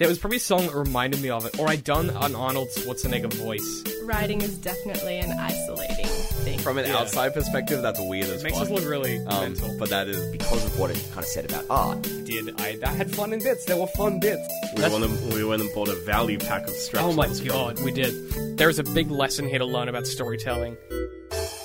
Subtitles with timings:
[0.00, 2.68] It was probably a song that reminded me of it, or I done an Arnold
[2.68, 3.82] Schwarzenegger voice.
[4.04, 6.58] Writing is definitely an isolating thing.
[6.60, 6.98] From an Yeah.
[6.98, 8.66] outside perspective, that's weird as It makes fuck.
[8.68, 9.76] us look really um, mental.
[9.76, 12.02] but that is because of what it kind of said about art.
[12.02, 12.78] Did I?
[12.84, 13.64] I had fun in bits.
[13.64, 14.46] There were fun bits.
[14.76, 17.04] We That's- went, and, we went and bought a value pack of straps.
[17.04, 18.56] Oh my god, we did.
[18.56, 20.76] There is a big lesson here to learn about storytelling.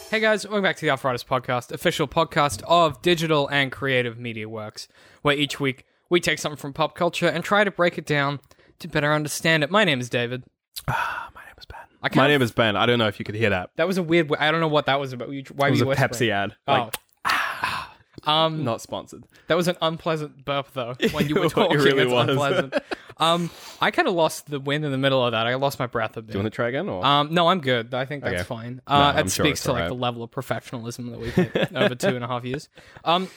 [0.09, 4.49] Hey guys, welcome back to the Arthritis Podcast, official podcast of digital and creative media
[4.49, 4.87] works,
[5.21, 8.39] where each week we take something from pop culture and try to break it down
[8.79, 9.69] to better understand it.
[9.71, 10.43] My name is David.
[10.87, 11.79] My name is Ben.
[12.01, 12.75] I kind My of- name is Ben.
[12.75, 13.71] I don't know if you could hear that.
[13.75, 14.31] That was a weird.
[14.39, 15.29] I don't know what that was about.
[15.31, 16.09] You- Why It was were a you whispering?
[16.09, 16.55] Pepsi ad.
[16.67, 16.89] Oh.
[17.25, 19.23] Like, um, not sponsored.
[19.47, 20.95] that was an unpleasant burp though.
[21.11, 22.29] When you were It talking, really it's was.
[22.29, 22.73] unpleasant.
[23.17, 23.49] um,
[23.81, 25.47] I kind of lost the wind in the middle of that.
[25.47, 26.31] I lost my breath a bit.
[26.31, 26.89] Do you want to try again?
[26.89, 27.05] Or?
[27.05, 27.93] Um, no, I'm good.
[27.93, 28.43] I think that's Okay.
[28.43, 28.81] fine.
[28.87, 29.89] No, Uh, I'm it sure speaks it's to like alright.
[29.97, 32.69] the level of professionalism that we've hit over two and a half years.
[33.05, 33.27] Um,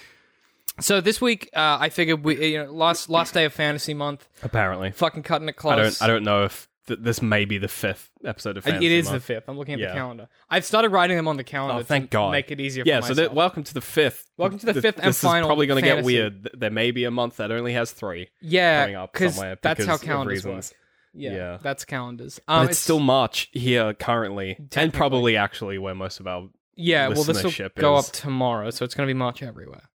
[0.81, 4.29] so this week, uh, I figured we, you know, last last day of fantasy month,
[4.43, 4.91] Apparently.
[4.93, 5.73] fucking cutting it close.
[5.73, 6.03] I don't.
[6.03, 8.67] I don't know if th- this may be the fifth episode of.
[8.67, 9.25] It- Fantasy it is the Month.
[9.25, 9.45] fifth.
[9.49, 9.89] I'm looking at Yeah.
[9.89, 10.29] the calendar.
[10.51, 11.81] I've started writing them on the calendar.
[11.81, 12.33] Oh, thank to God.
[12.33, 12.85] Make it easier.
[12.87, 13.01] Yeah.
[13.01, 13.29] for So myself.
[13.31, 14.27] that, welcome to the fifth.
[14.37, 16.07] Welcome to the Th- fifth and this final is probably going to get fantasy.
[16.15, 16.43] weird.
[16.45, 19.57] Th- There may be a month that only has three yeah, coming up because somewhere.
[19.63, 20.57] that's because how of calendars work.
[20.57, 20.75] reasons.
[21.19, 21.59] Yeah, Yeah.
[21.63, 22.39] that's calendars.
[22.47, 24.99] But Um, it's, still March here currently, and Technically.
[24.99, 27.09] probably actually where most of our yeah.
[27.09, 29.89] Well, this will listenership go is- up tomorrow, so it's going to be March everywhere.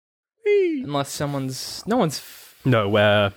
[0.84, 2.22] Unless someone's no one's.
[2.66, 3.34] no, where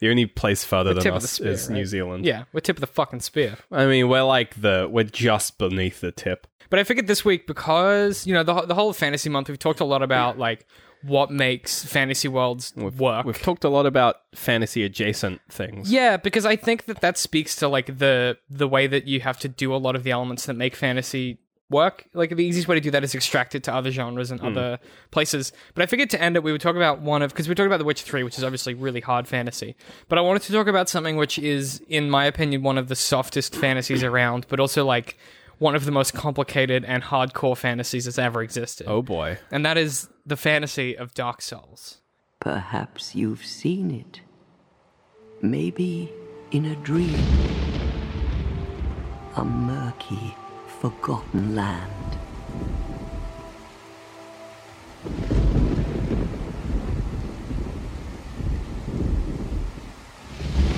[0.00, 1.86] the only place further The than tip of the us spear, is New right?
[1.86, 2.24] Zealand.
[2.24, 3.56] Yeah, we're tip of the fucking spear.
[3.70, 6.46] I mean, we're like the we're just beneath the tip.
[6.70, 9.80] But I figured this week because you know the the whole fantasy month we've talked
[9.80, 10.66] a lot about like
[11.02, 13.26] what makes fantasy worlds We've, work.
[13.26, 15.90] We've talked a lot about fantasy adjacent things.
[15.92, 19.38] yeah, because I think that that speaks to like the the way that you have
[19.40, 21.38] to do a lot of the elements that make fantasy
[21.70, 22.06] work.
[22.14, 24.46] Like the easiest way to do that is extract it to other genres and hmm.
[24.46, 24.78] other
[25.10, 25.52] places.
[25.74, 27.66] But I figured to end it, we would talk about one of because we talked
[27.66, 29.76] about The Witcher Three, which is obviously really hard fantasy.
[30.08, 32.96] But I wanted to talk about something which is, in my opinion, one of the
[32.96, 35.16] softest fantasies around, but also like
[35.58, 38.86] one of the most complicated and hardcore fantasies that's ever existed.
[38.88, 39.38] Oh boy.
[39.50, 42.00] And that is the fantasy of Dark Souls.
[42.40, 44.20] Perhaps you've seen it.
[45.40, 46.12] Maybe
[46.50, 47.18] in a dream.
[49.36, 50.36] A murky,
[50.82, 52.18] forgotten land.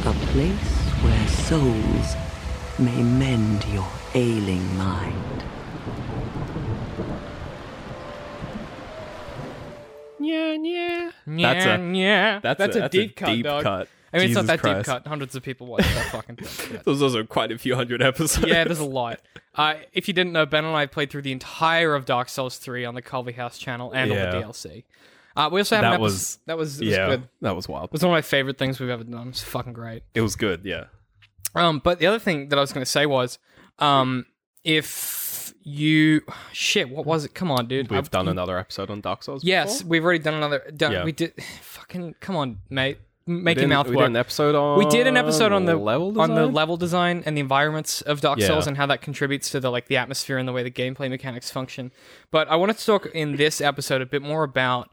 [0.06, 2.14] A place where souls
[2.78, 5.44] may mend your ailing mind.
[10.20, 11.10] Yeah, yeah.
[11.26, 12.40] Yeah, That's a- yeah.
[12.42, 13.62] That's, that's a, a, that's deep a cut, deep dog.
[13.62, 13.88] cut.
[14.14, 15.06] I mean, it's not Jesus that deep cut.
[15.06, 16.80] Hundreds of people watch that fucking thing.
[16.84, 18.46] There's also quite a few hundred episodes.
[18.46, 19.20] yeah, there's a lot.
[19.54, 22.56] Uh, if you didn't know, Ben and I played through the entire of Dark Souls
[22.58, 24.26] 3 on the Colby House channel and Yeah.
[24.26, 24.84] on the DLC.
[25.36, 27.28] Uh, we also have an That episode- was- that was it was yeah, good.
[27.40, 27.86] That was wild.
[27.86, 29.28] It was one of my favorite things we've ever done.
[29.28, 30.04] It's fucking great.
[30.14, 30.62] It was good.
[30.64, 30.84] Yeah.
[31.56, 33.38] Um, but the other thing that I was going to say was,
[33.80, 34.26] um,
[34.64, 36.20] if you
[36.52, 37.34] shit, what was it?
[37.34, 37.90] Come on, dude.
[37.90, 39.44] We've I've- done another episode on Dark Souls.
[39.44, 39.90] Yes, before?
[39.90, 40.62] we've already done another.
[40.76, 41.04] Done, Yeah.
[41.04, 41.32] We did.
[41.62, 42.98] Fucking come on, mate.
[43.26, 44.78] We Make your didn't- mouth we did an episode on.
[44.78, 46.52] we did an episode on the level on the design?
[46.54, 48.48] level design and the environments of Dark Yeah.
[48.48, 51.08] Souls and how that contributes to the like the atmosphere and the way the gameplay
[51.08, 51.90] mechanics function.
[52.30, 54.90] But I wanted to talk in this episode a bit more about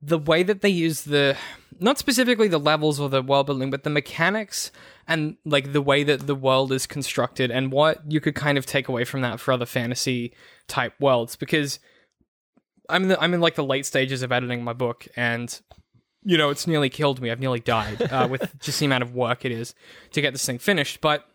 [0.00, 1.36] the way that they use the
[1.80, 4.70] not specifically the levels or the world building, but the mechanics
[5.08, 8.64] and like the way that the world is constructed and what you could kind of
[8.64, 10.32] take away from that for other fantasy
[10.68, 11.80] type worlds because
[12.88, 15.60] I'm the, I'm in like the late stages of editing my book and
[16.26, 17.30] you know it's nearly killed me.
[17.30, 19.74] I've nearly died uh, with just the amount of work it is
[20.10, 21.00] to get this thing finished.
[21.00, 21.26] But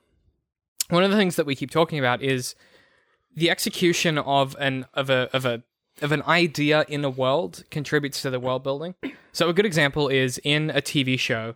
[0.90, 2.54] one of the things that we keep talking about is
[3.34, 5.64] the execution of an of a of a
[6.02, 8.96] of an idea in a world contributes to the world building.
[9.32, 11.56] So a good example is in a TV show,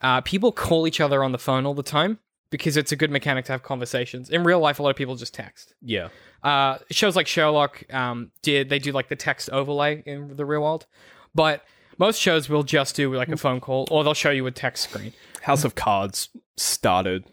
[0.00, 2.18] uh, people call each other on the phone all the time
[2.50, 4.28] because it's a good mechanic to have conversations.
[4.28, 5.74] In real life, a lot of people just text.
[5.80, 6.08] Yeah.
[6.42, 10.62] Uh, shows like Sherlock um, did they do like the text overlay in the real
[10.62, 10.86] world,
[11.34, 11.64] but
[11.98, 14.90] most shows will just do like a phone call or they'll show you a text
[14.90, 15.12] screen.
[15.42, 17.24] House of Cards started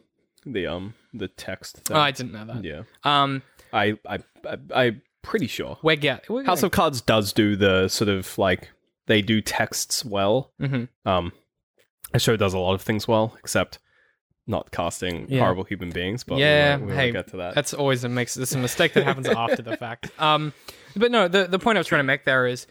[0.46, 1.78] the um the text.
[1.78, 1.98] Thing.
[1.98, 2.64] Oh, I didn't know that.
[2.64, 2.82] yeah.
[3.04, 3.42] Um,
[3.74, 4.20] I I
[4.50, 5.78] I I'm pretty sure.
[5.84, 8.70] we're get we're House of Cards does do the sort of like
[9.08, 10.52] they do texts well.
[10.62, 10.88] Mhm.
[11.06, 11.32] Um,
[12.14, 13.80] the show does a lot of things well, except
[14.48, 15.42] not casting Yeah.
[15.42, 16.24] horrible human beings.
[16.24, 17.54] But yeah, we won't, we won't get to that.
[17.56, 20.10] That's always a makes it's a mistake that happens after the fact.
[20.20, 20.54] Um,
[20.96, 22.66] but no, the the point I was trying to make there is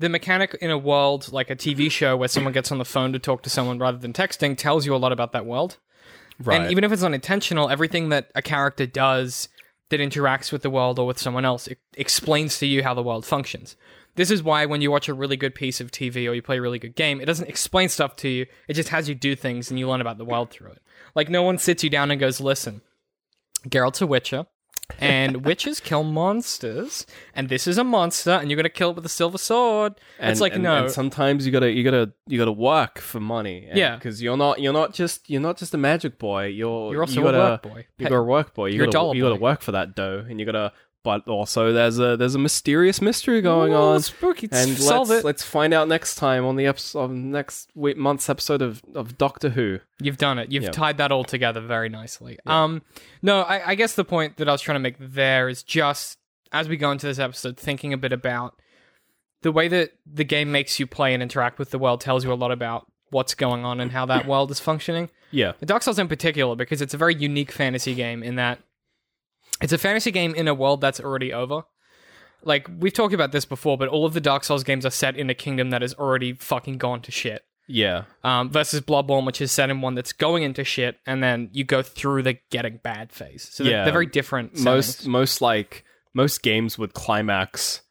[0.00, 3.12] the mechanic in a world like a TV show where someone gets on the phone
[3.12, 5.76] to talk to someone rather than texting tells you a lot about that world.
[6.42, 6.62] right.
[6.62, 9.50] And even if it's unintentional, everything that a character does
[9.90, 13.02] that interacts with the world or with someone else it explains to you how the
[13.02, 13.76] world functions.
[14.14, 16.56] this is why when you watch a really good piece of TV or you play
[16.56, 18.46] a really good game, it doesn't explain stuff to you.
[18.68, 20.82] It just has you do things and you learn about the world through it.
[21.14, 22.80] Like no one sits you down and goes, "Listen,
[23.68, 24.46] Geralt's a witcher."
[24.98, 29.06] And witches kill monsters, and this is a monster, and you're gonna kill it with
[29.06, 29.94] a silver sword.
[30.18, 33.20] And, it's like and- no, and sometimes you gotta you gotta you gotta work for
[33.20, 33.68] money.
[33.72, 33.96] Yeah.
[33.96, 36.46] because you're not you're not just you're not just a magic boy.
[36.46, 37.86] You're You're also you a gotta, work boy.
[37.98, 38.66] You're a work boy.
[38.66, 40.72] You You're gotta dollar you gotta work for that dough, and you gotta.
[41.02, 44.02] But also, there's a there's a mysterious mystery going Ooh, on.
[44.02, 44.48] spooky.
[44.52, 45.26] And Solve let's it.
[45.26, 49.16] let's find out next time on the episode on next week, month's episode of, of
[49.16, 49.78] Doctor Who.
[50.00, 50.52] You've done it.
[50.52, 50.70] You've Yeah.
[50.72, 52.38] tied that all together very nicely.
[52.44, 52.82] Um,
[53.22, 56.18] no, I, I guess the point that I was trying to make there is just
[56.52, 58.60] as we go into this episode, thinking a bit about
[59.40, 62.32] the way that the game makes you play and interact with the world tells you
[62.32, 65.08] a lot about what's going on and how that world is functioning.
[65.30, 68.58] Yeah, The Dark Souls in particular, because it's a very unique fantasy game in that
[69.60, 71.62] it's a fantasy game in a world that's already over.
[72.42, 75.16] Like we've talked about this before, but all of the Dark Souls games are set
[75.16, 79.40] in a kingdom that is already fucking gone to shit yeah, um, versus Bloodborne, which
[79.40, 82.78] is set in one that's going into shit, and then you go through the getting
[82.82, 83.48] bad phase.
[83.52, 83.84] So they're, Yeah.
[83.84, 84.58] they're very different.
[84.58, 85.06] most settings.
[85.08, 87.82] most like most games would climax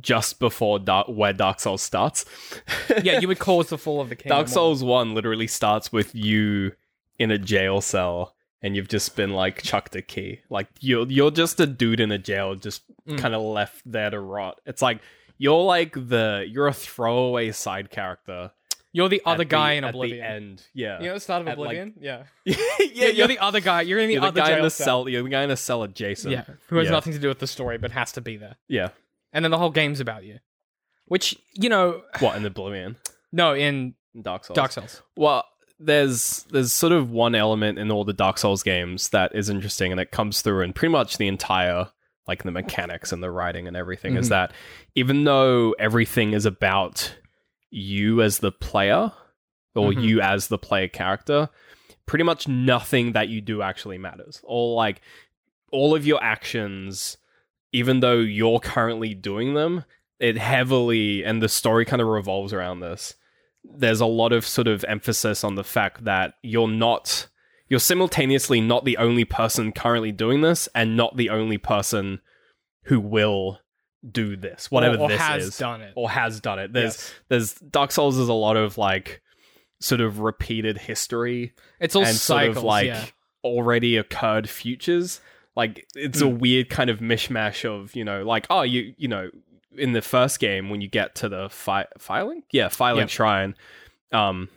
[0.00, 2.24] just before Dark, where Dark Souls starts.
[3.02, 4.38] yeah, you would cause the fall of the kingdom.
[4.38, 6.72] Dark Souls One literally starts with you
[7.18, 10.40] in a jail cell, and you've just been like chucked a key.
[10.50, 13.18] Like you're you're just a dude in a jail, just Mm.
[13.18, 14.60] kind of left there to rot.
[14.66, 15.00] It's like
[15.38, 18.50] you're like the you're a throwaway side character.
[18.92, 20.18] You're the other guy the- in at Oblivion.
[20.18, 20.62] the end.
[20.74, 21.94] Yeah, You know the start of At, like- Oblivion?
[22.00, 22.24] yeah.
[22.44, 22.56] yeah,
[22.92, 23.06] yeah.
[23.08, 23.82] You're the other guy.
[23.82, 24.84] You're in the you're the other guy jail in the cell.
[25.04, 25.08] cell.
[25.08, 26.32] You're the guy in the cell adjacent.
[26.32, 26.92] Yeah, who has Yeah.
[26.92, 28.56] nothing to do with the story but has to be there.
[28.68, 28.88] Yeah.
[29.32, 30.38] And then the whole game's about you.
[31.06, 32.96] Which, you know, What in Oblivion?
[33.32, 34.56] no, in In Dark Souls.
[34.56, 35.02] Dark Souls.
[35.14, 35.44] Well,
[35.78, 39.92] there's there's sort of one element in all the Dark Souls games that is interesting,
[39.92, 41.88] and it comes through in pretty much the entire
[42.26, 44.16] like the mechanics and the writing and everything.
[44.16, 44.30] Is Mhm.
[44.30, 44.52] that
[44.94, 47.14] even though everything is about
[47.70, 49.12] you as the player
[49.74, 50.02] or Mhm.
[50.02, 51.48] you as the player character,
[52.06, 54.40] pretty much nothing that you do actually matters.
[54.44, 55.02] All like
[55.70, 57.16] all of your actions,
[57.72, 59.84] even though you're currently doing them,
[60.18, 63.14] it heavily and the story kind of revolves around this
[63.76, 67.28] there's a lot of sort of emphasis on the fact that you're not
[67.68, 72.20] you're simultaneously not the only person currently doing this and not the only person
[72.84, 73.60] who will
[74.08, 75.92] do this whatever or, or this has is done it.
[75.96, 77.14] or has done it there's Yes.
[77.28, 79.20] there's dark souls is a lot of like
[79.80, 83.04] sort of repeated history It's all and cycles, sort of like yeah.
[83.44, 85.20] already occurred futures.
[85.54, 86.38] Like it's a Hmm.
[86.38, 89.28] weird kind of mishmash of you know, like oh you you know
[89.78, 93.08] in the first game when you get to the fi- Firelink, yeah, Firelink Yep.
[93.10, 93.54] shrine.
[94.12, 94.48] Um,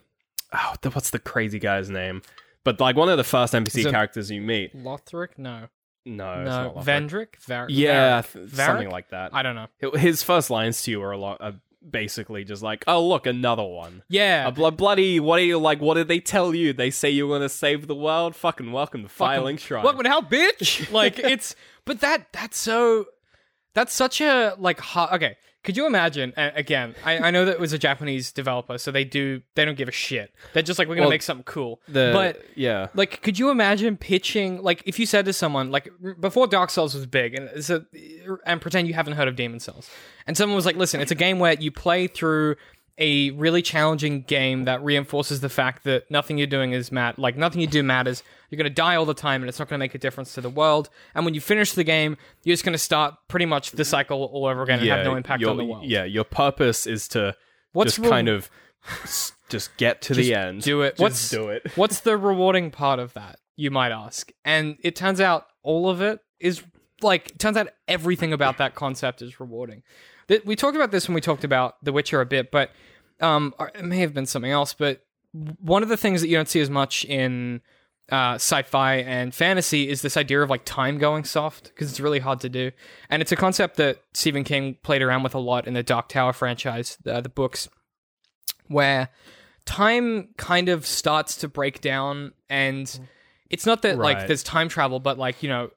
[0.54, 2.22] oh, the- what's the crazy guy's name?
[2.64, 4.76] But like one of the first NPC characters you meet.
[4.76, 5.30] Lothric?
[5.38, 5.68] No.
[6.06, 6.74] No, no.
[6.84, 7.36] Vendrick?
[7.46, 9.34] Var- Yeah, th- something like that.
[9.34, 9.92] I don't know.
[9.94, 11.38] His first lines to you are a lot.
[11.42, 11.54] Are
[11.88, 14.04] basically just like, oh look, another one.
[14.10, 14.48] Yeah.
[14.48, 15.80] A blo- bloody, what are you like?
[15.82, 16.74] What did they tell you?
[16.74, 18.36] They say you want to save the world.
[18.36, 19.84] Fucking welcome to Firelink shrine.
[19.84, 20.92] Welcome to hell, bitch.
[20.94, 21.56] like it's,
[21.86, 23.06] but that that's so,
[23.74, 25.14] that's such a like hot.
[25.14, 26.34] Okay, could you imagine?
[26.38, 29.66] a- Again, I, I know that it was a Japanese developer, so they do they
[29.66, 30.34] don't give a shit.
[30.54, 31.82] They're just like we're gonna Well, make something cool.
[31.88, 35.92] the but yeah, like, could you imagine pitching like if you said to someone like
[36.04, 37.86] r- before Dark Souls was big, and a,
[38.46, 39.90] and pretend you haven't heard of Demon Souls,
[40.28, 42.56] and someone was like, "Listen, it's a game where you play through
[43.00, 47.38] a really challenging game that reinforces the fact that nothing you're doing is mat like
[47.38, 48.22] nothing you do matters.
[48.50, 50.50] You're gonna die all the time, and it's not gonna make a difference to the
[50.50, 50.90] world.
[51.16, 54.46] And when you finish the game, you're just gonna start pretty much the cycle all
[54.46, 55.86] over again and have no impact your- on the world.
[55.86, 57.36] Yeah, your purpose is to
[57.72, 58.50] What's just re- kind of
[59.50, 60.62] just get to the end.
[60.64, 60.92] do it.
[60.92, 61.72] Just What's- do it.
[61.76, 64.32] What's the rewarding part of that, you might ask?
[64.46, 66.64] And it turns out all of it is
[67.02, 69.84] like, turns out everything about that concept is rewarding.
[70.46, 72.72] We talked about this when we talked about The Witcher a bit, but
[73.20, 74.74] um, or it may have been something else.
[74.74, 77.62] But one of the things that you don't see as much in
[78.12, 82.20] uh, sci-fi and fantasy is this idea of like time going soft because it's really
[82.20, 82.72] hard to do,
[83.10, 86.10] and it's a concept that Stephen King played around with a lot in the Dark
[86.10, 87.70] Tower franchise, the, the books,
[88.68, 89.10] where
[89.66, 93.00] time kind of starts to break down and
[93.52, 95.70] it's not that like there's time travel but like you know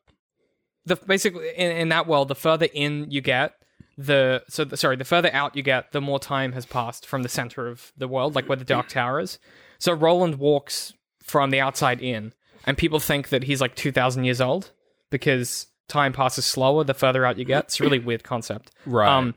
[0.87, 3.52] the basically in, in that world the further in you get
[3.99, 7.22] the so the, sorry the further out you get the more time has passed from
[7.22, 9.38] the center of the world like where the dark tower is
[9.78, 12.32] so roland walks from the outside in
[12.64, 14.70] and people think that he's like 2000 years old
[15.11, 19.08] because time passes slower the further out you get it's a really weird concept Right.
[19.08, 19.34] um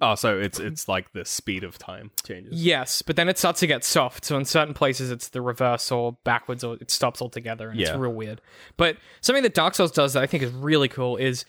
[0.00, 2.54] oh, so it's it's like the speed of time changes.
[2.54, 4.24] Yes, but then it starts to get soft.
[4.24, 7.90] So in certain places, it's the reverse or backwards, or it stops altogether, and it's
[7.92, 8.40] real weird.
[8.78, 11.44] But something that Dark Souls does that I think is really cool is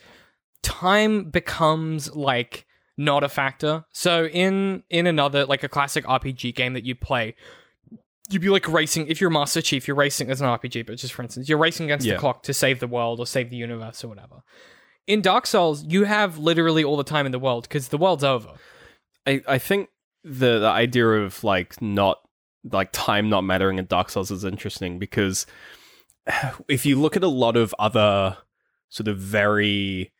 [0.62, 2.66] time becomes like
[2.96, 3.84] not a factor.
[3.92, 7.34] So in in another like a classic RPG game that you play,
[8.30, 9.06] you'd be like racing.
[9.08, 11.86] If you're Master Chief, you're racing as an RPG, but just for instance, you're racing
[11.86, 12.14] against Yeah.
[12.14, 14.42] the clock to save the world or save the universe or whatever.
[15.06, 18.22] In Dark Souls, you have literally all the time in the world because the world's
[18.24, 18.50] over.
[19.26, 19.88] I, I think
[20.22, 22.20] the, the idea of like not
[22.70, 25.46] like time not mattering in Dark Souls is interesting because
[26.68, 28.36] if you look at a lot of other
[28.88, 30.12] sort of very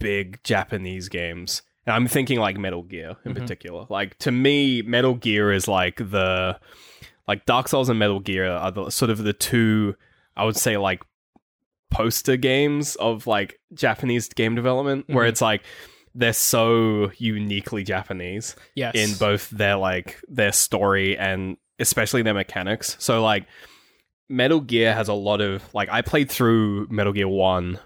[0.00, 3.38] big Japanese games, and I'm thinking like Metal Gear in Mhm.
[3.38, 3.86] particular.
[3.88, 6.58] Like to me, Metal Gear is like the
[7.26, 9.94] like Dark Souls and Metal Gear are the sort of the two
[10.36, 11.02] I would say like
[11.90, 15.28] poster games of like Japanese game development where Mhm.
[15.30, 15.62] it's like
[16.14, 18.94] they're so uniquely Japanese Yes.
[18.94, 22.96] in both their like their story and especially their mechanics.
[22.98, 23.46] So like
[24.28, 27.78] Metal Gear has a lot of like I played through Metal Gear 1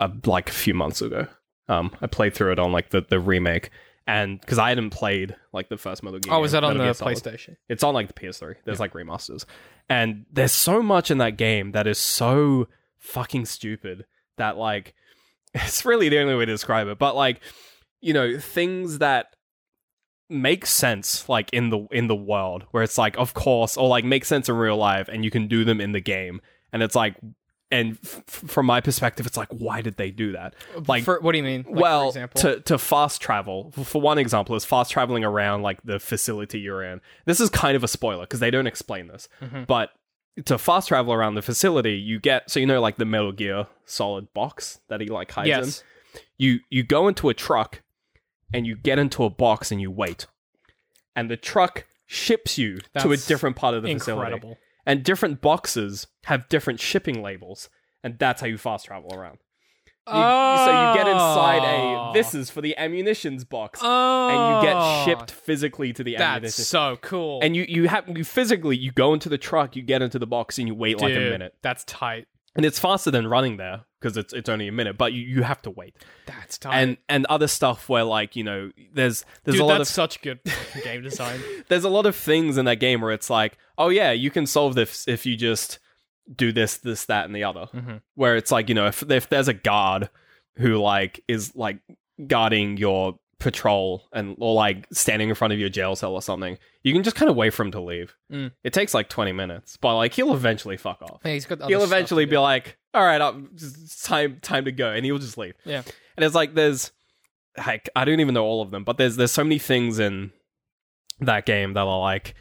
[0.00, 1.26] uh, like a few months ago.
[1.68, 3.70] Um I played through it on like the the remake
[4.06, 6.32] and cuz I hadn't played like the first Metal Gear.
[6.32, 7.16] Oh, was that on the Solid.
[7.16, 7.56] PlayStation?
[7.68, 8.56] It's on like the PS3.
[8.64, 9.44] There's like remasters.
[9.88, 14.94] And there's so much in that game that is so fucking stupid that like
[15.54, 16.98] it's really the only way to describe it.
[16.98, 17.40] But like,
[18.00, 19.34] you know, things that
[20.30, 24.04] make sense like in the in the world where it's like of course or like
[24.04, 26.40] make sense in real life and you can do them in the game
[26.70, 27.16] and it's like
[27.70, 30.54] and f- from my perspective it's like why did they do that
[30.86, 31.64] like for, what do you mean?
[31.68, 35.62] Like, well, for example, to to fast travel, for one example, is fast traveling around
[35.62, 37.00] like the facility you're in.
[37.26, 39.66] This is kind of a spoiler because they don't explain this, Mhm.
[39.66, 39.90] but
[40.46, 43.66] to fast travel around the facility, you get so you know like the Metal Gear
[43.84, 45.84] Solid box that he like hides yes.
[46.14, 46.20] in.
[46.38, 47.82] You you go into a truck
[48.54, 50.26] and you get into a box and you wait,
[51.14, 54.58] and the truck ships you to a different part of the facility Incredible.
[54.88, 57.68] And different boxes have different shipping labels,
[58.02, 59.38] and that's how you fast travel around.
[60.08, 62.12] You- So you get inside a ah.
[62.12, 65.04] this is for the ammunitions box, oh, and you get ah.
[65.04, 66.64] shipped physically to the That's ammunition.
[66.64, 67.40] so cool.
[67.42, 70.26] and you you have you physically you go into the truck, you get into the
[70.26, 72.26] box, and you wait like a minute, That's tight.
[72.58, 75.42] And it's faster than running there because it's it's only a minute, but you, you
[75.44, 75.94] have to wait.
[76.26, 76.74] That's tight.
[76.74, 79.94] And and other stuff where like you know there's there's Dude, a lot that's of
[79.94, 80.40] such good
[80.82, 81.40] game design.
[81.68, 84.44] there's a lot of things in that game where it's like, oh yeah, you can
[84.44, 85.78] solve this if you just
[86.34, 87.66] do this, this, that, and the other.
[87.72, 88.02] Mhm.
[88.16, 90.10] Where it's like, you know, if if there's a guard
[90.56, 91.78] who like is like
[92.26, 96.58] guarding your patrol and or like standing in front of your jail cell or something,
[96.82, 98.16] you can just kind of wait for him to leave.
[98.32, 98.52] Mm.
[98.64, 101.20] It takes like 20 minutes, but like he'll eventually fuck off.
[101.24, 104.90] Yeah, he's got He'll eventually be like, all right, i it's time time to go,
[104.90, 105.54] and he'll just leave.
[105.64, 105.82] Yeah.
[106.16, 106.90] And it's like there's
[107.56, 110.32] like I don't even know all of them, but there's there's so many things in
[111.20, 112.34] that game that are like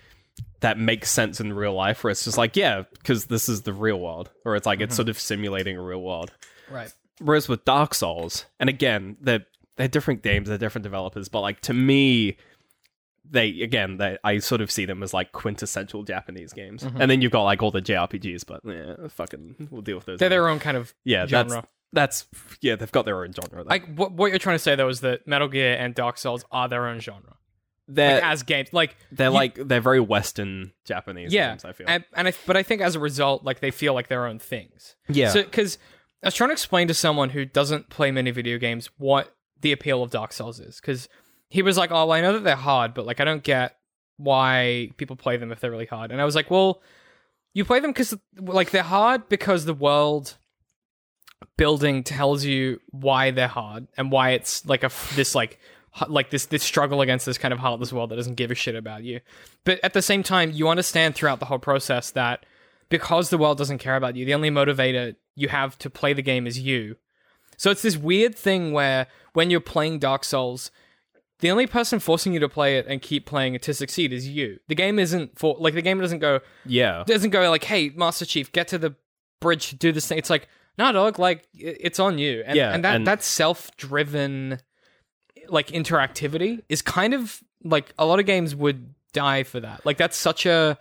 [0.61, 3.73] that makes sense in real life where it's just like, yeah, because this is the
[3.73, 4.31] real world.
[4.45, 6.33] Or it's like it's sort of simulating a real world.
[6.69, 6.91] right.
[7.19, 9.45] Whereas with Dark Souls, and again, they're
[9.77, 12.37] they're different games, they're different developers, but like to me,
[13.29, 16.83] they again, they I sort of see them as like quintessential Japanese games.
[16.83, 17.01] Mm-hmm.
[17.01, 20.19] And then you've got like all the JRPGs, but yeah, fucking we'll deal with those.
[20.19, 21.65] They're their own kind of yeah, genre.
[21.93, 23.63] that's that's yeah, they've got their own genre.
[23.63, 23.69] though.
[23.69, 26.43] like what what you're trying to say though is that Metal Gear and Dark Souls
[26.51, 27.35] are their own genre.
[27.87, 31.65] they're Like as games, like they're you- like they're very Western Japanese yeah, games.
[31.65, 31.87] I feel.
[31.89, 34.39] and, and I, but I think as a result, like they feel like their own
[34.39, 34.95] things.
[35.09, 35.77] yeah, So because
[36.23, 39.71] I was trying to explain to someone who doesn't play many video games what the
[39.71, 41.07] appeal of Dark Souls is, because
[41.49, 43.77] he was like, "Oh, well, I know that they're hard, but like I don't get
[44.17, 46.81] why people play them if they're really hard." And I was like, "Well,
[47.53, 50.37] you play them because like they're hard because the world
[51.55, 55.59] building tells you why they're hard and why it's like a this like
[56.07, 58.75] like this this struggle against this kind of heartless world that doesn't give a shit
[58.75, 59.19] about you.
[59.63, 62.45] But at the same time, you understand throughout the whole process that
[62.89, 66.21] because the world doesn't care about you, the only motivator you have to play the
[66.21, 66.95] game is you.
[67.57, 69.07] So it's this weird thing where
[69.37, 70.71] when you're playing Dark Souls,
[71.41, 74.27] the only person forcing you to play it and keep playing it to succeed is
[74.27, 74.59] you.
[74.67, 78.25] The game isn't for like the game doesn't go yeah, doesn't go like, "Hey, Master
[78.25, 78.95] Chief, get to the
[79.39, 80.47] bridge, do this thing." It's like,
[80.79, 84.57] "No, dog, like it's on you." And, Yeah, and that and- that self-driven
[85.49, 89.85] like interactivity is kind of like a lot of games would die for that.
[89.85, 90.79] Like that's such a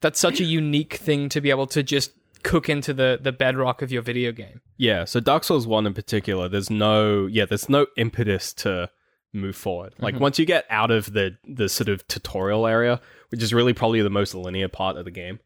[0.00, 2.12] that's such a unique thing to be able to just
[2.44, 4.60] cook into the the bedrock of your video game.
[4.76, 8.90] Yeah, so Dark Souls 1 in particular, there's no yeah, there's no impetus to
[9.32, 9.94] move forward.
[9.98, 10.22] Like mm-hmm.
[10.22, 14.02] once you get out of the the sort of tutorial area, which is really probably
[14.02, 15.40] the most linear part of the game,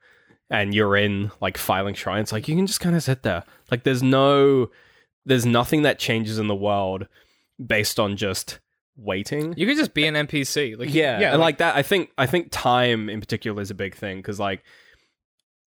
[0.51, 3.45] and you're in like Firelink shrines, like you can just kind of sit there.
[3.71, 4.71] Like there's no
[5.25, 7.07] there's nothing that changes in the world
[7.65, 8.59] based on just
[8.97, 9.55] waiting.
[9.57, 10.79] You could just be an NPC.
[10.79, 13.75] Like yeah, yeah, and like, that i think i think time in particular is a
[13.75, 14.65] big thing because like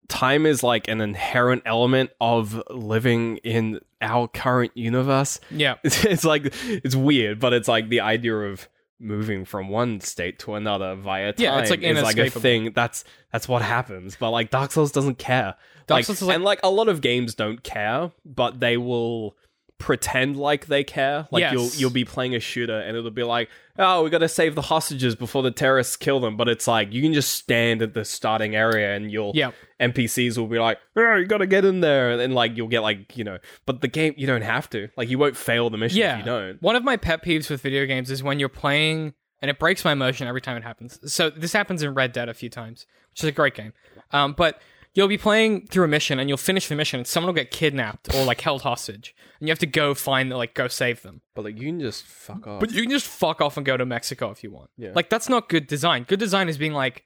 [0.08, 5.40] time is like an inherent element of living in our current universe.
[5.50, 5.76] Yeah.
[5.82, 10.38] It's, it's like it's weird, but it's like the idea of moving from one state
[10.38, 12.72] to another via time Yeah, it's, like, is like a thing.
[12.72, 14.16] That's that's what happens.
[14.18, 15.54] But like Dark Souls doesn't care.
[15.86, 18.76] Dark Like, Souls is like- and like a lot of games don't care, but they
[18.76, 19.36] will
[19.78, 21.28] pretend like they care.
[21.30, 24.28] Like you'll you'll be playing a shooter and it'll be like, oh, we got to
[24.28, 26.36] save the hostages before the terrorists kill them.
[26.36, 29.50] But it's like you can just stand at the starting area and you'll Yeah.
[29.80, 32.68] NPCs will be like, oh, you got to get in there, and then like you'll
[32.68, 34.88] get like you know, but the game you don't have to.
[34.96, 36.14] Like you won't fail the mission Yeah.
[36.14, 36.62] if you don't.
[36.62, 39.84] One of my pet peeves with video games is when you're playing, and it breaks
[39.84, 40.98] my emotion every time it happens.
[41.12, 43.74] So this happens in Red Dead a few times, which is a great game.
[44.12, 44.60] Um, but
[44.96, 47.50] you'll be playing through a mission, and you'll finish the mission, and someone will get
[47.50, 51.20] kidnapped or like held hostage, and you have to go find, like, go save them.
[51.34, 52.60] But like you can just fuck off.
[52.60, 54.70] But you can just fuck off and go to Mexico if you want.
[54.78, 54.92] Yeah.
[54.94, 56.04] Like that's not good design.
[56.04, 57.04] Good design is being like,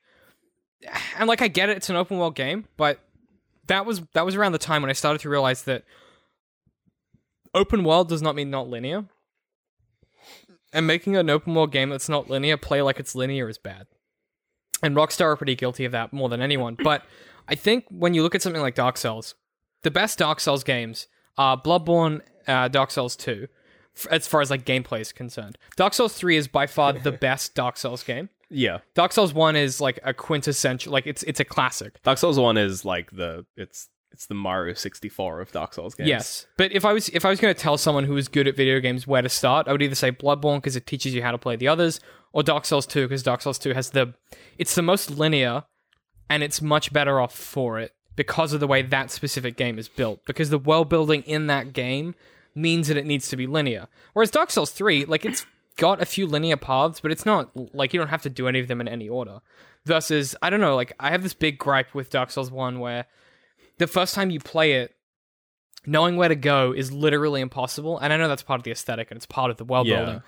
[1.18, 3.00] and like I get it, it's an open world game, but
[3.66, 5.82] that was that was around the time when I started to realize that
[7.52, 9.04] open world does not mean not linear,
[10.72, 13.88] and making an open world game that's not linear play like it's linear is bad.
[14.82, 16.76] And Rockstar are pretty guilty of that more than anyone.
[16.82, 17.02] But
[17.48, 19.34] I think when you look at something like Dark Souls,
[19.82, 21.06] the best Dark Souls games
[21.38, 23.46] are Bloodborne, uh, Dark Souls 2,
[23.96, 25.58] f- as far as like gameplay is concerned.
[25.76, 28.28] Dark Souls 3 is by far the best Dark Souls game.
[28.50, 32.02] yeah, Dark Souls 1 is like a quintessential like it's it's a classic.
[32.02, 35.94] Dark Souls One is like the it's it's the Mario sixty four of Dark Souls
[35.94, 36.08] games.
[36.08, 36.46] Yes.
[36.56, 38.56] But if I was if I was going to tell someone who is good at
[38.56, 41.30] video games where to start, I would either say Bloodborne because it teaches you how
[41.30, 42.00] to play the others
[42.32, 44.14] or Dark Souls 2 because Dark Souls 2 has the
[44.58, 45.62] it's the most linear
[46.30, 49.88] and it's much better off for it because of the way that specific game is
[49.88, 52.14] built because the world building in that game
[52.54, 53.86] means that it needs to be linear.
[54.12, 55.44] Whereas Dark Souls 3 like it's
[55.76, 58.60] got a few linear paths but it's not like you don't have to do any
[58.60, 59.40] of them in any order.
[59.86, 63.06] Versus I don't know like I have this big gripe with Dark Souls 1 where
[63.78, 64.94] the first time you play it
[65.86, 67.98] knowing where to go is literally impossible.
[67.98, 69.96] And I know that's part of the aesthetic and it's part of the world Yeah.
[70.04, 70.22] building.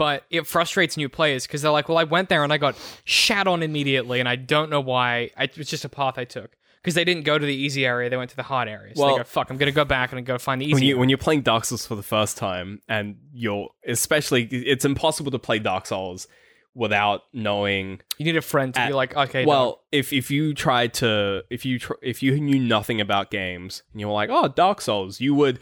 [0.00, 2.74] But it frustrates new players because they're like, well, I went there and I got
[3.04, 5.30] shat on immediately, and I don't know why.
[5.36, 6.56] I, it's just a path I took.
[6.80, 8.96] Because they didn't go to the easy area, they went to the hard area.
[8.96, 10.72] So Well- they go, fuck, I'm going to go back and go find the easy
[10.72, 11.00] when you area.
[11.00, 15.38] when you're playing Dark Souls for the first time and you're especially it's impossible to
[15.38, 16.26] play Dark Souls
[16.74, 20.54] without knowing You need a friend to be At- like, okay, well if if you
[20.54, 24.30] tried to if you tr- if you knew nothing about games and you were like
[24.32, 25.58] oh Dark Souls you would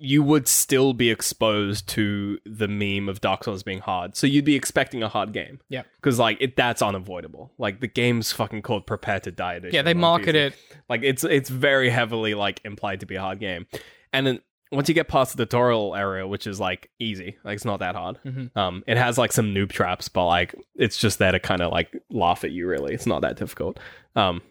[0.00, 4.44] you would still be exposed to the meme of Dark Souls being hard so you'd
[4.44, 5.82] be expecting a hard game Yeah.
[5.96, 9.82] because like it that's unavoidable like the game's fucking called Prepare to Die edition yeah,
[9.82, 10.54] they market it.
[10.88, 13.66] Like it's it's very heavily like implied to be a hard game,
[14.12, 17.64] and then once you get past the tutorial area, which is like easy, like it's
[17.64, 18.18] not that hard.
[18.24, 18.54] Mhm.
[18.56, 21.72] Um, it has like some noob traps, but like it's just there to kind of
[21.72, 22.66] like laugh at you.
[22.68, 23.80] Really, it's not that difficult.
[24.14, 24.42] Um,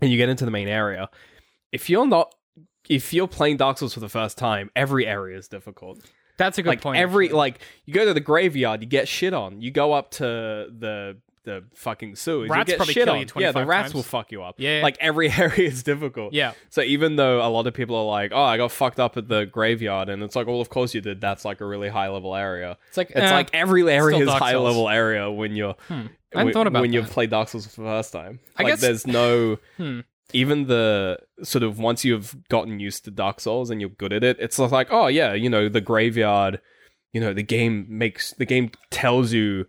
[0.00, 1.08] and you get into the main area.
[1.72, 2.34] If you're not,
[2.88, 6.00] if you're playing Dark Souls for the first time, every area is difficult
[6.36, 6.98] That's a good like point.
[6.98, 7.38] every actually.
[7.38, 9.60] like you go to the graveyard, you get shit on.
[9.60, 13.20] You go up to the the fucking sewers, Rats you get probably shit kill on.
[13.20, 13.94] you yeah, the rats times.
[13.94, 14.60] will fuck you up.
[14.60, 14.78] Yeah.
[14.84, 16.32] like every area is difficult.
[16.34, 16.52] Yeah.
[16.70, 19.26] So even though a lot of people are like, "Oh, I got fucked up at
[19.26, 21.20] the graveyard," and it's like, "Well, of course you did.
[21.20, 24.28] That's like a really high level area." It's like, It's eh, like every area is
[24.28, 24.64] high Souls.
[24.68, 27.80] level area when you're I hadn't when, thought about when you've played Dark Souls for
[27.82, 28.38] the first time.
[28.56, 30.00] I like guess- there's no Hmm.
[30.32, 34.24] Even the sort of once you've gotten used to Dark Souls and you're good at
[34.24, 36.60] it, it's like, oh yeah, you know, the graveyard,
[37.12, 39.66] you know, the game makes the game tells you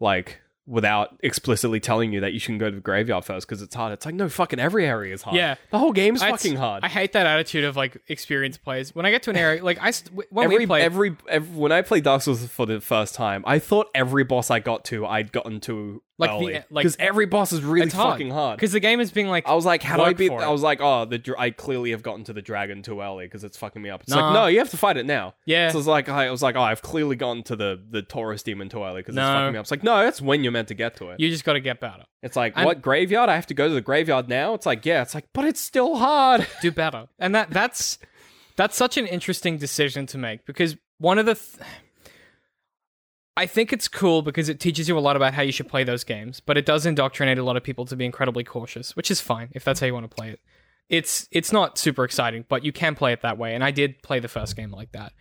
[0.00, 3.74] like without explicitly telling you that you shouldn't go to the graveyard first because it's
[3.74, 3.92] hard.
[3.92, 5.36] It's like no fucking every area is hard.
[5.36, 5.54] Yeah.
[5.70, 6.82] the whole game's I- fucking hard.
[6.84, 8.94] I hate that attitude of like experienced players.
[8.94, 9.92] When I get to an area, like I
[10.30, 13.44] when every, we play, every every when I played Dark Souls for the first time,
[13.46, 17.26] I thought every boss I got to, I'd gotten to Like the- like- because every
[17.26, 18.56] boss is really it's hard fucking hard.
[18.56, 20.28] because the game is being like I was like, how do I work beat?
[20.28, 20.44] for it.
[20.44, 23.26] I was like, oh, the dr- I clearly have gotten to the dragon too early
[23.26, 24.00] because it's fucking me up.
[24.02, 24.24] It's Nah.
[24.28, 25.34] like, no, you have to fight it now.
[25.44, 25.68] Yeah.
[25.70, 28.68] So it's like, I was like, oh, I've clearly gotten to the the Taurus demon
[28.70, 29.64] too early because it's fucking me up.
[29.64, 31.20] It's like, no, that's when you're meant to get to it.
[31.20, 33.28] you just got to get better, it's like, and- what graveyard?
[33.28, 34.54] I have to go to the graveyard now.
[34.54, 35.02] It's like, yeah.
[35.02, 36.46] It's like, but it's still hard.
[36.62, 37.98] do better, and that that's
[38.56, 41.34] that's such an interesting decision to make because one of the.
[41.34, 41.66] Th-
[43.36, 45.84] I think it's cool because it teaches you a lot about how you should play
[45.84, 49.10] those games, but it does indoctrinate a lot of people to be incredibly cautious, which
[49.10, 50.40] is fine if that's how you want to play it.
[50.88, 54.02] It's it's not super exciting, but you can play it that way, and I did
[54.02, 55.12] play the first game like that.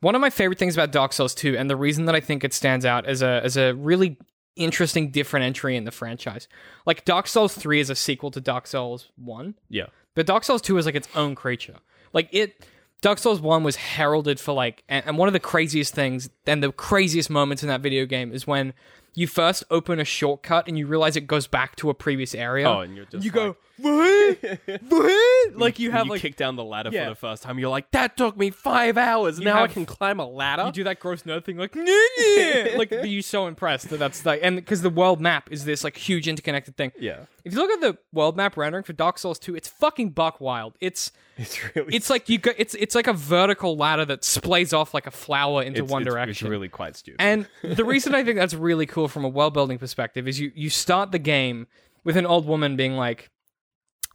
[0.00, 2.44] One of my favorite things about Dark Souls 2, and the reason that I think
[2.44, 4.18] it stands out as a as a really
[4.56, 6.48] interesting different entry in the franchise.
[6.86, 9.86] Like Dark Souls 3 is a sequel to Dark Souls 1, Yeah.
[10.14, 11.76] but Dark Souls 2 is like its own creature.
[12.14, 12.66] Like it
[13.02, 16.62] Dark Souls 1 was heralded for like and, and one of the craziest things and
[16.62, 18.72] the craziest moments in that video game is when
[19.16, 22.68] you first open a shortcut and you realize it goes back to a previous area.
[22.68, 24.38] Oh, and you're just you go, like- what?
[24.88, 25.56] what?
[25.56, 27.04] Like you have you like kick down the ladder Yeah.
[27.04, 27.58] for the first time.
[27.58, 29.38] You're like, that took me five hours.
[29.38, 30.64] You now have- I can climb a ladder.
[30.66, 31.74] you do that gross nerd thing like
[32.76, 35.96] like you're so impressed that that's like and because the world map is this like
[35.96, 36.92] huge interconnected thing.
[36.98, 40.10] yeah, If you look at the world map rendering for Dark Souls 2, it's fucking
[40.10, 40.74] buck wild.
[40.80, 44.72] It's it's really it's like you go it's it's like a vertical ladder that splays
[44.76, 46.46] off like a flower into it's, one it's- direction.
[46.46, 47.20] It's really quite stupid.
[47.20, 50.52] And the reason I think that's really cool from a world building perspective is you
[50.54, 51.66] you start the game
[52.04, 53.30] with an old woman being like,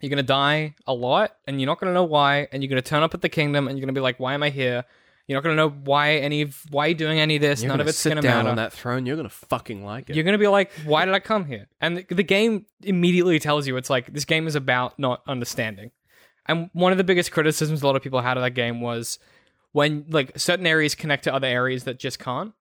[0.02, 3.04] "You're gonna die a lot, and you're not gonna know why, and you're gonna turn
[3.04, 4.84] up at the kingdom, and you're gonna be like, why am I here?"
[5.28, 7.62] You're not gonna know why any of why you doing any of this.
[7.62, 8.50] You're None gonna of it's sit gonna down matter.
[8.50, 9.06] on that throne.
[9.06, 10.16] You're gonna fucking like it.
[10.16, 11.68] You're gonna be like, why did I come here?
[11.80, 15.92] And the, the game immediately tells you it's like this game is about not understanding.
[16.48, 19.20] And one of the biggest criticisms a lot of people had of that game was
[19.72, 22.54] when like certain areas connect to other areas that just can't.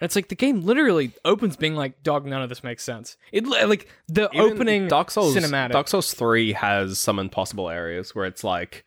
[0.00, 3.18] And it's like the game literally opens being like, dog, none of this makes sense.
[3.32, 5.72] It like the Even opening Dark Souls cinematic.
[5.72, 8.84] Dark Souls three has some impossible areas where it's like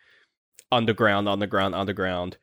[0.71, 2.37] underground, underground, underground.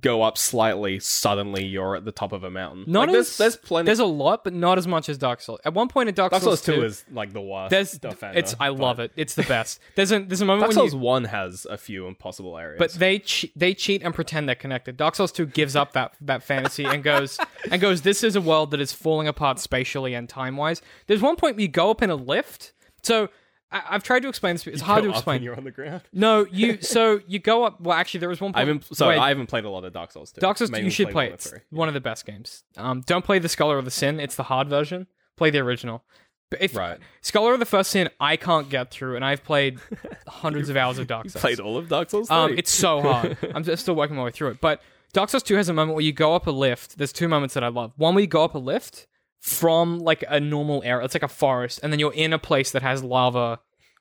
[0.00, 2.84] Go up slightly, suddenly you're at the top of a mountain.
[2.88, 3.86] not Like, as, there's there's plenty.
[3.86, 5.60] There's a lot, but not as much as Dark Souls.
[5.64, 7.70] At one point in Dark, Dark Souls two 2, is like the worst.
[7.70, 9.12] there's defender, it's I love it.
[9.14, 9.78] It's the best.
[9.94, 12.78] There's a there's a moment Dark when Souls you one has a few impossible areas,
[12.78, 14.96] But they che- they cheat and pretend they're connected.
[14.96, 17.38] Dark Souls 2 gives up that that fantasy and goes
[17.70, 18.02] and goes.
[18.02, 20.82] This is a world that is falling apart spatially and time wise.
[21.06, 22.72] There's one point where you go up in a lift.
[23.02, 23.28] So
[23.70, 24.66] I, I've tried to explain this.
[24.66, 25.36] It's hard Go to explain.
[25.36, 26.02] when you're on the ground.
[26.12, 26.80] No, you.
[26.80, 27.80] So you go up.
[27.80, 28.84] Well, actually, there was one I haven't.
[28.94, 30.40] So I haven't played a lot of Dark Souls two.
[30.40, 30.70] Dark Souls.
[30.70, 31.46] Mainly You should play one it.
[31.46, 32.64] It's one of the best games.
[32.76, 34.20] Um, don't play the Scholar of the Sin.
[34.20, 35.06] It's the hard version.
[35.36, 36.04] Play the original.
[36.50, 36.98] But if Right.
[37.22, 39.80] Scholar of the First Sin, I can't get through, and I've played
[40.28, 41.40] hundreds of hours of Dark Souls.
[41.40, 42.30] Played all of Dark Souls.
[42.30, 43.36] Um, it's so hard.
[43.54, 44.60] I'm just still working my way through it.
[44.60, 44.80] But
[45.12, 46.96] Dark Souls 2 has a moment where you go up a lift.
[46.98, 47.92] There's two moments that I love.
[47.96, 49.06] One where you go up a lift
[49.44, 51.04] from like a normal area.
[51.04, 53.60] It's like a forest, and then you're in a place that has lava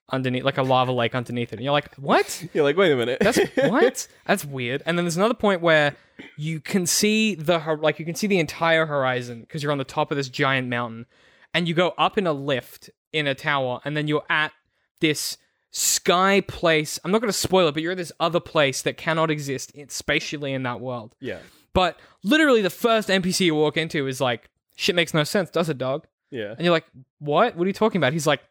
[0.09, 1.57] underneath, like a lava lake underneath it.
[1.57, 2.47] And you're like, what?
[2.53, 3.19] You're like, wait a minute.
[3.19, 4.07] That's what?
[4.25, 4.83] That's weird.
[4.85, 5.97] And then there's another point where
[6.37, 9.83] you can see the like you can see the entire horizon because you're on the
[9.83, 11.07] top of this giant mountain,
[11.53, 14.53] and you go up in a lift in a tower, and then you're at
[15.01, 15.37] this
[15.71, 17.01] sky place.
[17.03, 19.73] I'm not going to spoil it, but you're at this other place that cannot exist
[19.89, 21.15] spatially in that world.
[21.19, 21.39] yeah.
[21.73, 25.69] But literally, the first NPC you walk into is like, "Shit makes no sense, does
[25.69, 26.51] it, dog?" Yeah.
[26.51, 26.85] And you're like,
[27.19, 27.55] "What?
[27.55, 28.41] What are you talking about?" He's like,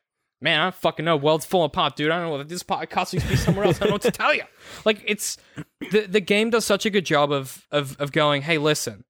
[0.41, 1.17] "Man, I don't fucking know.
[1.17, 2.11] World's falling apart, dude.
[2.11, 3.77] I don't know what this podcast used to be somewhere else.
[3.77, 4.45] I don't know what to tell you."
[4.85, 5.37] Like, it's
[5.91, 9.05] the the game does such a good job of of of going, "Hey, listen,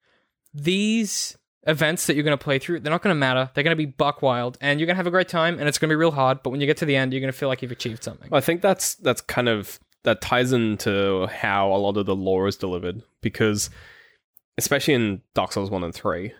[0.54, 3.48] these." Events that you're going to play through, they're not going to matter.
[3.54, 5.68] They're going to be buck wild, and you're going to have a great time, and
[5.68, 6.42] it's going to be real hard.
[6.42, 8.28] But when you get to the end, you're going to feel like you've achieved something.
[8.32, 12.48] I think that's that's kind of that ties into how a lot of the lore
[12.48, 13.70] is delivered because
[14.58, 16.32] especially in Dark Souls 1 and 3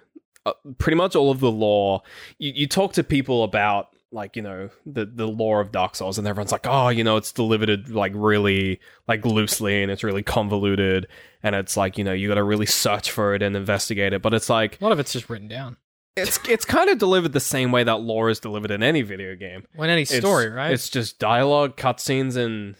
[0.46, 2.02] uh, pretty much all of the lore
[2.38, 6.18] you, you talk to people about like you know the the lore of Dark Souls
[6.18, 8.78] and everyone's like oh you know it's delivered like really
[9.09, 11.07] like loosely and it's really convoluted
[11.42, 14.20] and it's like you know you got to really search for it and investigate it
[14.20, 15.78] but it's like A lot of it's just written down.
[16.16, 19.35] it's it's kind of delivered the same way that lore is delivered in any video
[19.35, 20.72] game Well, in any It's- story, right?
[20.72, 22.74] It's just dialogue, cutscenes, and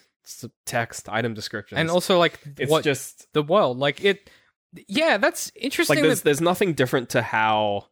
[0.67, 1.79] text, item descriptions.
[1.79, 4.29] and also like it's what just the world, like it.
[4.89, 5.97] Yeah, that's interesting.
[5.97, 7.87] like there's that- there's nothing different to how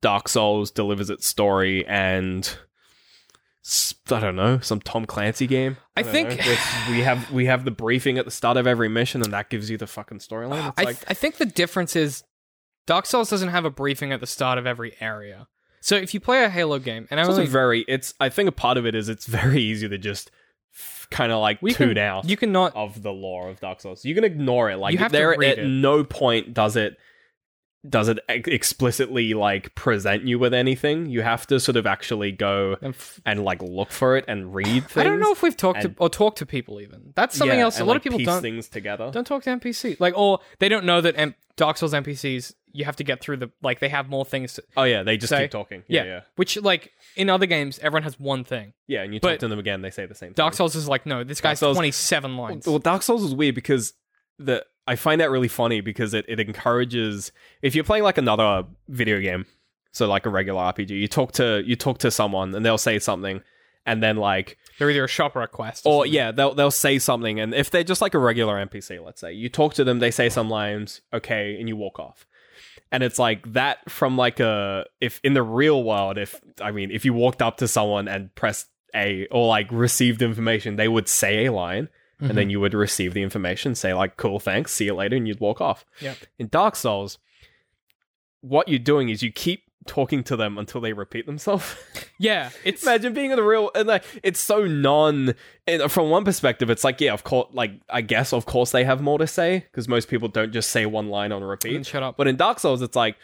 [0.00, 2.56] Dark Souls delivers its story and
[4.10, 5.76] I don't know some Tom Clancy game.
[5.96, 6.40] I don't think-.
[6.88, 9.68] We have we have the briefing at the start of every mission, and that gives
[9.70, 10.64] you the fucking storyline.
[10.64, 12.22] Uh, it's I, like I think the difference is
[12.86, 15.48] Dark Souls doesn't have a briefing at the start of every area.
[15.80, 17.84] So if you play a Halo game, and I only very.
[17.88, 20.30] It's I think a part of it is it's very easy to just
[21.10, 22.24] kind of like we tune can, out.
[22.28, 22.74] You cannot.
[22.74, 24.04] of the lore of Dark Souls.
[24.04, 24.76] You can ignore it.
[24.76, 25.66] Like You have to there read at it.
[25.66, 26.98] no point does it
[27.88, 31.06] does it ex- explicitly like present you with anything.
[31.06, 34.54] You have to sort of actually go and f- and like look for it and
[34.54, 34.96] read things.
[34.96, 37.12] I don't know if we've talked and- to or talked to people even.
[37.14, 37.78] That's something Yeah, else.
[37.80, 39.10] A lot like, of people don't things together.
[39.12, 39.98] don't talk to NPC.
[40.00, 42.54] Like, or they don't know that M- Dark Souls NPCs.
[42.72, 44.54] You have to get through the like they have more things.
[44.54, 45.82] To, oh yeah, they just say- keep talking.
[45.88, 48.74] yeah, Yeah, yeah, which like in other games, everyone has one thing.
[48.86, 49.02] yeah.
[49.02, 50.32] And you But talk to them again, they say the same.
[50.32, 50.58] Dark thing.
[50.58, 52.66] Souls is like, no, this guy's Souls- twenty seven lines.
[52.66, 53.94] Well, Dark Souls is weird because
[54.38, 58.64] the I find that really funny because it, it encourages if you're playing like another
[58.88, 59.46] video game,
[59.92, 62.98] so like a regular RPG, you talk to you talk to someone and they'll say
[62.98, 63.42] something,
[63.84, 65.86] and then like They're either a shop or a quest.
[65.86, 66.12] or something.
[66.12, 69.32] yeah they'll they'll say something, and if they're just like a regular NPC, let's say
[69.32, 72.26] you talk to them, they say some lines, okay, and you walk off.
[72.92, 76.90] And it's like that from like a if in the real world, if I mean
[76.92, 81.08] if you walked up to someone and pressed A or like received information, they would
[81.08, 82.36] say a line and Mm-hmm.
[82.36, 85.40] then you would receive the information, say like, "Cool, thanks, see you later," and you'd
[85.40, 85.84] walk off.
[86.00, 86.14] Yeah.
[86.38, 87.18] In Dark Souls,
[88.40, 91.74] what you're doing is you keep talking to them until they repeat themselves.
[92.18, 95.34] Yeah, it's Imagine being in the real and like it's so non.
[95.66, 98.84] And from one perspective, it's like yeah, of course, like I guess of course they
[98.84, 101.76] have more to say because most people don't just say one line on repeat.
[101.76, 102.16] And shut up.
[102.16, 103.16] But in Dark Souls, it's like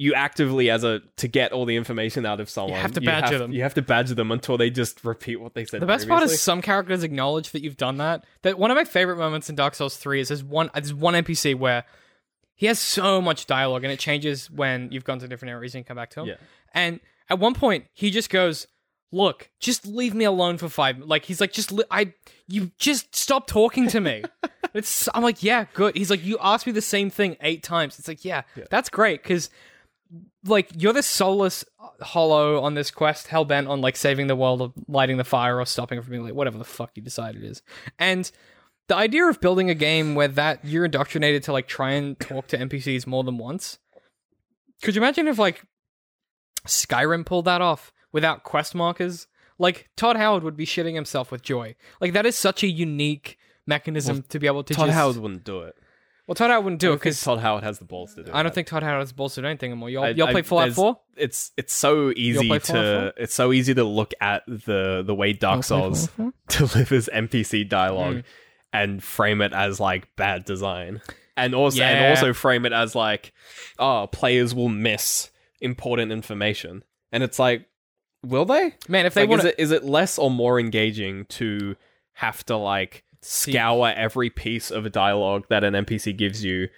[0.00, 2.74] you actively as a to get all the information out of someone.
[2.74, 3.50] You have to badger them.
[3.50, 5.82] You have to badger them until they just repeat what they said.
[5.82, 8.24] The best part is some characters acknowledge that you've done that.
[8.42, 11.14] That one of my favorite moments in Dark Souls 3 is there's one there's one
[11.14, 11.84] NPC where
[12.54, 15.84] he has so much dialogue and it changes when you've gone to different areas and
[15.84, 16.26] come back to him.
[16.28, 16.34] Yeah.
[16.72, 18.68] And at one point he just goes,
[19.10, 22.12] "Look, just leave me alone for 5 like he's like just li- I
[22.46, 24.22] you just stop talking to me."
[24.74, 27.98] it's I'm like, "Yeah, good." He's like, "You asked me the same thing 8 times."
[27.98, 29.50] It's like, "Yeah, that's great cuz
[30.44, 34.36] like you're the soulless uh, hollow on this quest, hell bent on like saving the
[34.36, 37.02] world or lighting the fire or stopping it from being like whatever the fuck you
[37.02, 37.62] decide it is.
[37.98, 38.30] And
[38.88, 42.46] the idea of building a game where that you're indoctrinated to like try and talk
[42.48, 43.78] to NPCs more than once.
[44.82, 45.62] Could you imagine if like
[46.66, 49.26] Skyrim pulled that off without quest markers?
[49.58, 51.74] Like Todd Howard would be shitting himself with joy.
[52.00, 54.96] Like that is such a unique mechanism to be able to Todd just.
[54.96, 55.74] Howard wouldn't do it.
[56.28, 58.30] Well, Todd Howard wouldn't do I it because Todd Howard has the balls to do
[58.30, 58.34] it.
[58.34, 59.88] I don't think Todd Howard has balls to do anything anymore.
[59.90, 61.00] You'll, I- you'll I- play Fallout there's- Four.
[61.16, 65.14] It's it's so easy play Fallout to it's so easy to look at the the
[65.14, 66.08] way Dark Souls
[66.48, 68.20] delivers NPC dialogue Hmm.
[68.72, 71.00] and frame it as like bad design,
[71.36, 71.88] and also Yeah.
[71.88, 73.32] and also frame it as like,
[73.78, 75.30] oh, players will miss
[75.62, 77.64] important information, and it's like,
[78.22, 78.74] will they?
[78.86, 81.74] Man, if they Like, want is it is it less or more engaging to
[82.12, 86.68] have to like scour every piece of a dialogue that an NPC gives you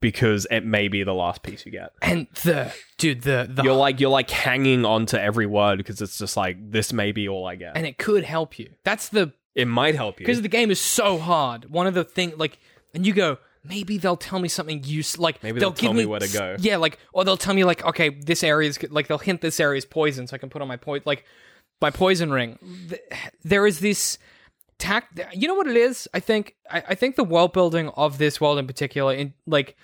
[0.00, 1.90] because it may be the last piece you get?
[2.02, 6.00] and the dude the the You're like you're like hanging on to every word because
[6.02, 7.76] it's just like this may be all I get.
[7.76, 8.70] and it could help you.
[8.84, 10.26] That's the it might help you.
[10.26, 11.70] because the game is so hard.
[11.70, 12.58] One of the thing like,
[12.92, 15.92] and you go, maybe they'll tell me something use like Maybe they'll, they'll give tell
[15.94, 16.56] me where to go.
[16.58, 19.60] Yeah, like or they'll tell me like, okay, this area is like they'll hint this
[19.60, 21.24] area is poison, so I can put on my point like
[21.80, 22.58] my poison ring.
[22.88, 23.00] Th-
[23.44, 24.18] There is this
[24.78, 25.20] tact.
[25.32, 26.08] You know what it is?
[26.14, 29.76] I think I, I think the world building of this world in particular, in like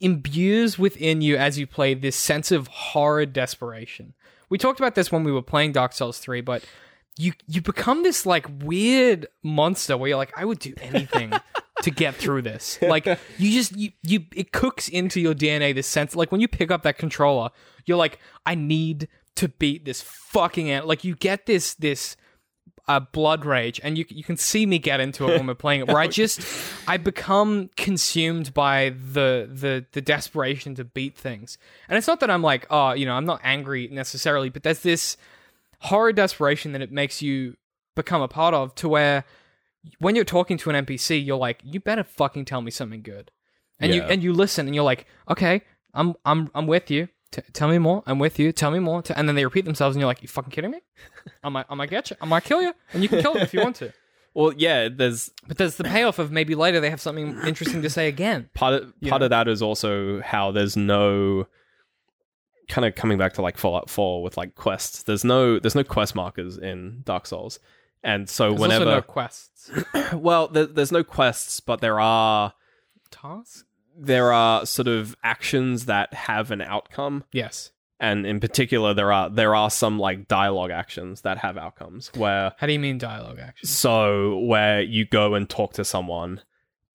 [0.00, 4.14] imbues within you as you play this sense of horrid desperation.
[4.48, 6.64] We talked about this when we were playing Dark Souls 3, but
[7.16, 11.32] you you become this like weird monster where you're like, I would do anything
[11.82, 12.78] to get through this.
[12.80, 13.06] Like
[13.38, 16.70] you just you you it cooks into your DNA this sense like when you pick
[16.70, 17.50] up that controller,
[17.86, 20.86] you're like, I need to beat this fucking ant.
[20.86, 22.16] Like you get this this
[22.88, 25.82] uh, blood rage, and you you can see me get into it when we're playing
[25.82, 25.88] it.
[25.88, 26.40] Where I just
[26.88, 32.30] I become consumed by the the the desperation to beat things, and it's not that
[32.30, 35.16] I'm like oh you know I'm not angry necessarily, but there's this
[35.80, 37.56] horror desperation that it makes you
[37.94, 39.24] become a part of to where
[40.00, 43.30] when you're talking to an NPC, you're like you better fucking tell me something good,
[43.78, 45.62] and you and you listen, and you're like okay
[45.94, 47.08] I'm I'm I'm with you.
[47.30, 48.02] T- tell me more.
[48.06, 48.52] I'm with you.
[48.52, 49.02] Tell me more.
[49.02, 50.80] T- and then they repeat themselves, and you're like, "You fucking kidding me?
[51.44, 52.16] I might, I might get you.
[52.20, 53.92] I might kill you, and you can kill them if you want to."
[54.34, 57.90] well, yeah, there's But there's the payoff of maybe later they have something interesting to
[57.90, 58.48] say again.
[58.54, 61.46] part of part of that is also how there's no
[62.68, 65.02] kind of coming back to like Fallout 4 with like quests.
[65.02, 67.58] There's no there's no quest markers in Dark Souls.
[68.04, 69.70] And so There's whenever also no quests,
[70.12, 72.54] well, there, there's no quests, but there are
[73.10, 73.64] tasks.
[74.00, 77.24] There are sort of actions that have an outcome.
[77.32, 77.72] Yes.
[78.00, 82.52] and in particular there are there are some like dialogue actions that have outcomes where
[82.58, 83.70] How do you mean dialogue actions?
[83.70, 86.40] so where you go and talk to someone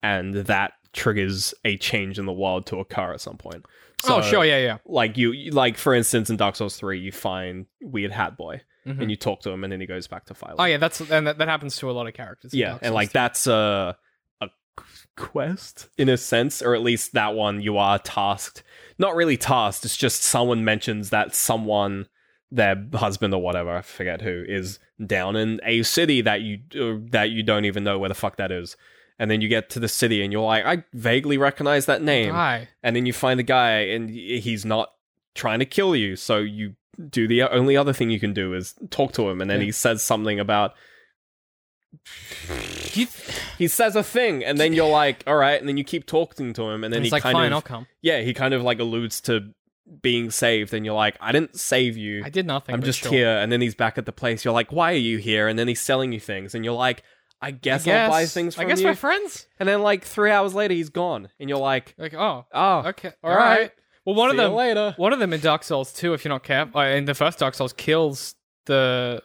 [0.02, 3.66] and that triggers a change in the world to occur at some point
[4.00, 4.44] so, oh, sure.
[4.44, 4.78] Yeah, yeah.
[4.86, 9.00] like you like for instance in dark souls 3 you find weird hat boy Mhm.
[9.00, 10.76] and you talk to him and then he goes back to fire Oh, yeah.
[10.76, 12.52] That's and that, that happens to a lot of characters.
[12.54, 13.96] yeah and like that's a
[15.16, 15.88] quest?
[15.96, 18.62] In a sense or at least that one you are tasked.
[18.98, 22.06] Not really tasked it's just someone mentions that someone
[22.50, 26.98] their husband or whatever i forget who is down in a city that you uh,
[27.10, 28.76] that you don't even know where the fuck that is.
[29.18, 32.32] And then you get to the city and you're like i vaguely recognize that name.
[32.82, 34.92] And then you find the guy and he's not
[35.34, 36.14] trying to kill you.
[36.16, 36.74] So you
[37.10, 39.40] do the only other thing you can do is talk to him.
[39.40, 39.66] And then Yeah.
[39.66, 40.74] he says something about
[43.58, 46.52] he says a thing and then you're like all right and then you keep talking
[46.52, 47.86] to him and then and he he's like, kind fine, of I'll come.
[48.02, 49.50] yeah he kind of like alludes to
[50.02, 52.74] being saved and you're like i didn't save you I did nothing.
[52.74, 53.12] i'm but just sure.
[53.12, 55.58] here and then he's back at the place you're like why are you here and
[55.58, 57.02] then he's selling you things and you're like
[57.42, 59.46] i guess, i'll buy things from I guess you we're friends.
[59.60, 63.12] and then like three hours later he's gone and you're like Like, oh, oh okay,
[63.22, 63.70] all right.
[64.06, 66.30] Well, one See of them later One of them in Dark Souls 2, if you're
[66.30, 68.34] not careful, uh, in the first Dark Souls, kills
[68.66, 69.22] the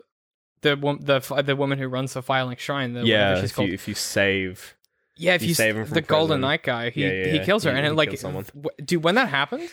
[0.62, 2.93] the the the woman who runs the Firelink Shrine.
[2.93, 3.67] The, yeah she's if called.
[3.69, 4.76] you, if you save
[5.17, 6.41] yeah, if you you, save him the Golden.
[6.41, 8.17] Knight guy, he Yeah, yeah, he kills her, He- and it, like,
[8.86, 9.69] dude, when that happened,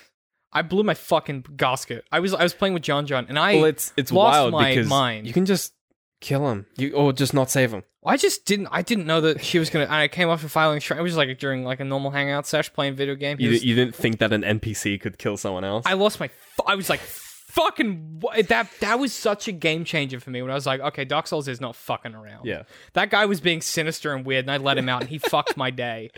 [0.52, 2.04] I blew my fucking gasket.
[2.10, 4.52] I was I was playing with John John, and I well, it's it's lost wild
[4.52, 5.26] my because mind.
[5.26, 5.72] you can just
[6.20, 7.84] kill him, you or just not save him.
[8.04, 8.68] I just didn't.
[8.70, 9.86] I didn't know that she was gonna.
[9.90, 10.82] I came off of Firelink.
[10.82, 10.98] Shrine.
[11.00, 13.36] It was like during like a normal hangout sesh playing video game.
[13.40, 15.84] You, was- you didn't think that an NPC could kill someone else.
[15.86, 16.30] I lost my.
[16.66, 17.00] I was like,
[17.56, 18.22] fucking.
[18.48, 21.26] That that was such a game changer for me when I was like, okay, Dark
[21.26, 22.44] Souls is not fucking around.
[22.46, 22.62] Yeah.
[22.92, 25.56] that guy was being sinister and weird, and I let him out, and he fucked
[25.56, 26.10] my day.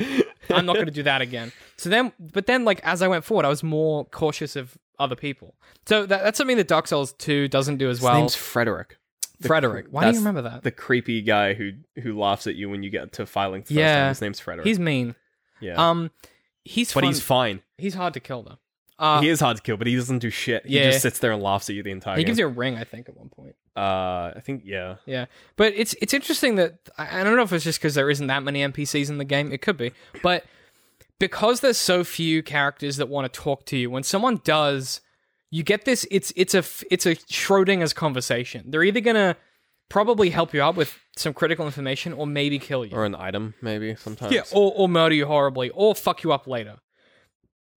[0.51, 1.53] I'm not gonna do that again.
[1.77, 5.17] So then, but then, like as I went forward, I was more cautious of other
[5.17, 5.55] people.
[5.87, 8.15] So that, that's something that Dark Souls Two doesn't do as well.
[8.15, 8.99] His name's Frederick.
[9.41, 9.87] The Frederick.
[9.91, 10.65] Why do you remember that?
[10.65, 11.73] The creepy guy who
[12.03, 13.63] who laughs at you when you get to Firelink.
[13.63, 13.99] First Yeah.
[14.01, 14.09] time.
[14.09, 14.67] his name's Frederick.
[14.67, 15.15] He's mean.
[15.61, 16.11] yeah, Um,
[16.65, 17.09] he's but fun.
[17.13, 17.63] he's fine.
[17.77, 18.59] he's hard to kill though.
[18.99, 20.67] Uh, he is hard to kill, but he doesn't do shit.
[20.67, 20.91] He Yeah.
[20.91, 22.19] just sits there and laughs at you the entire time.
[22.19, 22.29] he game.
[22.31, 23.55] gives you a ring, I think, at one point.
[23.77, 24.97] uh, I think yeah.
[25.07, 28.11] Yeah, but it's it's interesting that I I don't know if it's just because there
[28.11, 29.53] isn't that many NPCs in the game.
[29.53, 30.45] It could be, but
[31.19, 35.01] because there's so few characters that want to talk to you, when someone does,
[35.51, 36.07] you get this.
[36.11, 38.65] It's it's a it's a Schrodinger's conversation.
[38.71, 39.37] They're either gonna
[39.89, 42.95] probably help you out with some critical information, or maybe kill you.
[42.97, 44.33] Or an item, maybe sometimes.
[44.33, 46.77] yeah, or, or murder you horribly, or fuck you up later.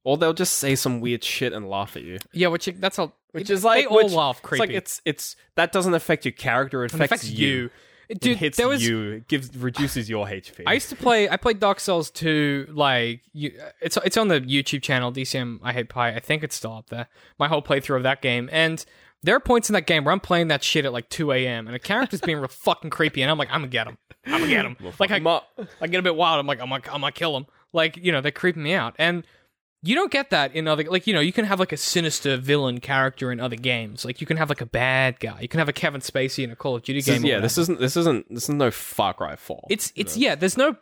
[0.04, 2.18] Or they'll just say some weird shit and laugh at you.
[2.34, 3.16] Yeah, which that's all.
[3.32, 4.60] Which is like they all which- laugh It's creepy.
[4.60, 6.84] like it's it's that doesn't affect your character.
[6.84, 7.70] It It affects, affects you.
[8.10, 9.12] It Dude, hits there was you.
[9.12, 10.64] It gives reduces your HP.
[10.68, 11.30] I used to play.
[11.30, 12.68] I played Dark Souls 2.
[12.72, 16.10] Like you, it's it's on the YouTube channel DCM I Hate Pie.
[16.16, 17.08] I think it's still up there.
[17.40, 18.84] My whole playthrough of that game, and
[19.24, 21.68] there are points in that game where I'm playing that shit at like 2 a.m.
[21.68, 23.98] and a character's being real fucking creepy, and I'm like, I'm gonna get him.
[24.26, 24.76] I'm gonna get him.
[25.00, 25.60] like I, Fuck 'em up.
[25.80, 26.38] I get a bit wild.
[26.40, 27.46] I'm like, I'm gonna, I'm gonna kill him.
[27.72, 29.24] Like you know, they're creeping me out, and
[29.84, 32.38] you don't get that in other like you know you can have like a sinister
[32.38, 34.06] villain character in other games.
[34.06, 35.40] Like you can have like a bad guy.
[35.42, 37.24] You can have a Kevin Spacey in a Call of Duty This game.
[37.24, 39.66] or yeah, this isn't this isn't this is no Far Cry Four.
[39.70, 40.36] It's it's yeah.
[40.36, 40.76] There's no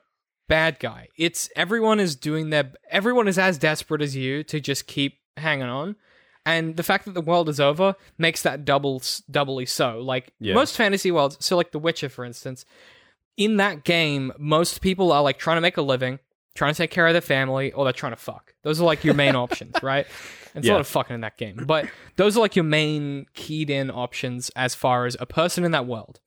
[0.48, 1.08] bad guy.
[1.18, 2.72] It's everyone is doing their.
[2.90, 5.96] Everyone is as desperate as you to just keep hanging on,
[6.46, 10.00] and the fact that the world is over makes that double doubly so.
[10.00, 10.56] Like Yeah.
[10.56, 12.66] most fantasy worlds, so like The Witcher, for instance,
[13.38, 16.20] in that game, most people are like trying to make a living,
[16.60, 18.54] trying to take care of their family, or they're trying to fuck.
[18.64, 20.06] Those are like your main options, right?
[20.54, 23.28] And it's a lot of fucking in that game, but those are like your main
[23.34, 26.20] keyed in options as far as a person in that world.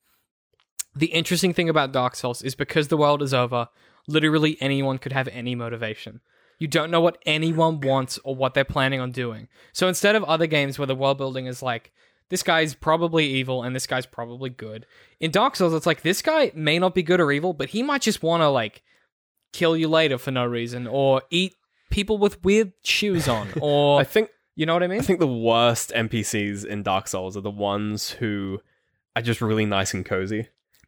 [0.95, 3.67] The interesting thing about Dark Souls is because the world is over,
[4.07, 6.21] literally anyone could have any motivation.
[6.57, 9.49] You don't know what anyone wants or what they're planning on doing.
[9.71, 11.91] So instead of other games where the world building is like,
[12.29, 14.87] this guy's probably evil and this guy's probably good,
[15.19, 17.83] in Dark Souls, it's like, this guy may not be good or evil, but he
[17.83, 18.81] might just want to, like,
[19.53, 21.55] kill you later for no reason or eat
[21.89, 24.99] people with weird shoes on or, I think you know what I mean?
[24.99, 28.59] I think the worst NPCs in Dark Souls are the ones who
[29.15, 30.47] are just really nice and cozy.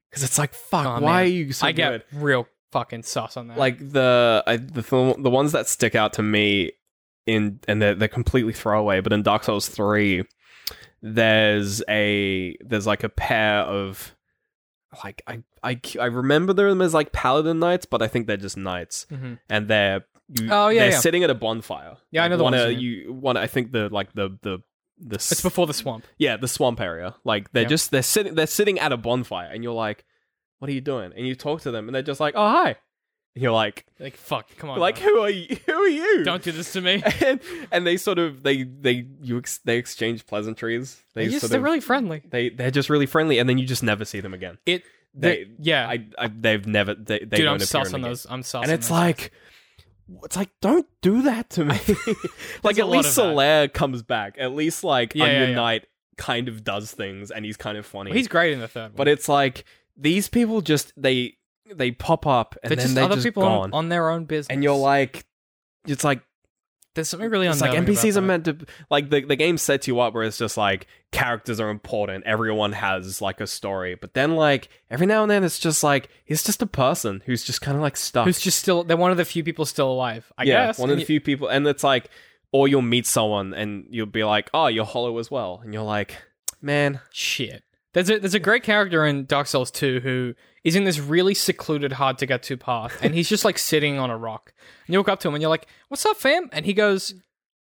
[0.09, 1.23] Because it's like, fuck, Oh, why man.
[1.23, 2.03] are you so I good?
[2.11, 3.57] get real fucking sus on that.
[3.57, 6.73] like the I, the th- the ones that stick out to me
[7.25, 10.23] in and they're, they're completely throwaway but in dark souls 3
[11.01, 14.14] there's a there's like a pair of
[15.03, 18.57] like i i, I remember them as like paladin knights but i think they're just
[18.57, 19.39] knights Mhm.
[19.49, 20.99] and they're you, Oh, yeah, they're yeah.
[20.99, 23.71] sitting at a bonfire Yeah, I know the one of- you you one i think
[23.71, 24.59] the like the the
[24.97, 26.05] the it's before the swamp.
[26.17, 27.15] yeah, the swamp area.
[27.25, 27.67] Like they're Yeah.
[27.69, 30.05] just they're sitting they're sitting at a bonfire, and you're like,
[30.59, 32.77] "What are you doing?" And you talk to them, and they're just like, "Oh hi."
[33.37, 34.79] You're like, Like, fuck, come on.
[34.79, 35.09] "Like man.
[35.09, 35.57] who are you?
[35.65, 37.03] Who are you?" don't do this to me.
[37.25, 37.39] and,
[37.71, 41.01] and they sort of they they you ex- they exchange pleasantries.
[41.13, 42.23] They They're, just, sort they're of really friendly.
[42.29, 44.57] they they're just really friendly, and then you just never see them again.
[44.65, 45.87] It, They they, yeah.
[45.89, 48.25] I, I they've never they, they Dude, don't I'm in on those.
[48.29, 48.63] I'm sus.
[48.63, 48.97] and it's those.
[48.97, 49.31] like
[50.23, 51.79] it's like don't do that to me
[52.63, 53.17] like at least.
[53.17, 55.55] Solaire comes back at least like Yeah, yeah, Onion yeah.
[55.55, 55.85] Knight
[56.17, 58.93] kind of does things and he's kind of funny he's great in the third one.
[58.95, 59.65] but it's like
[59.97, 61.35] these people just they
[61.73, 64.09] they pop up and they're then just they're other just people gone on, on their
[64.09, 65.25] own business, and you're like
[65.87, 66.21] it's like
[66.93, 68.21] there's something really it's like unnerving NPCs about are that.
[68.21, 71.69] meant to like the the game sets you up where it's just like characters are
[71.69, 75.83] important, everyone has like a story, but then like every now and then it's just
[75.83, 78.25] like he's just a person who's just kind of like stuck.
[78.25, 78.83] Who's just still?
[78.85, 80.31] They're one of the few people still alive.
[80.37, 80.79] I yeah, guess.
[80.79, 82.09] one of And the you- few people, and it's like,
[82.53, 85.83] or you'll meet someone and you'll be like, oh, you're hollow as well, and you're
[85.83, 86.15] like,
[86.61, 87.63] man, Shit.
[87.95, 90.33] There's a there's a great character in Dark Souls 2 who
[90.65, 93.97] is in this really secluded, hard to get to path, and he's just like sitting
[93.97, 94.53] on a rock.
[94.85, 97.13] And you walk up to him and you're like, "What's up, fam?" And he goes,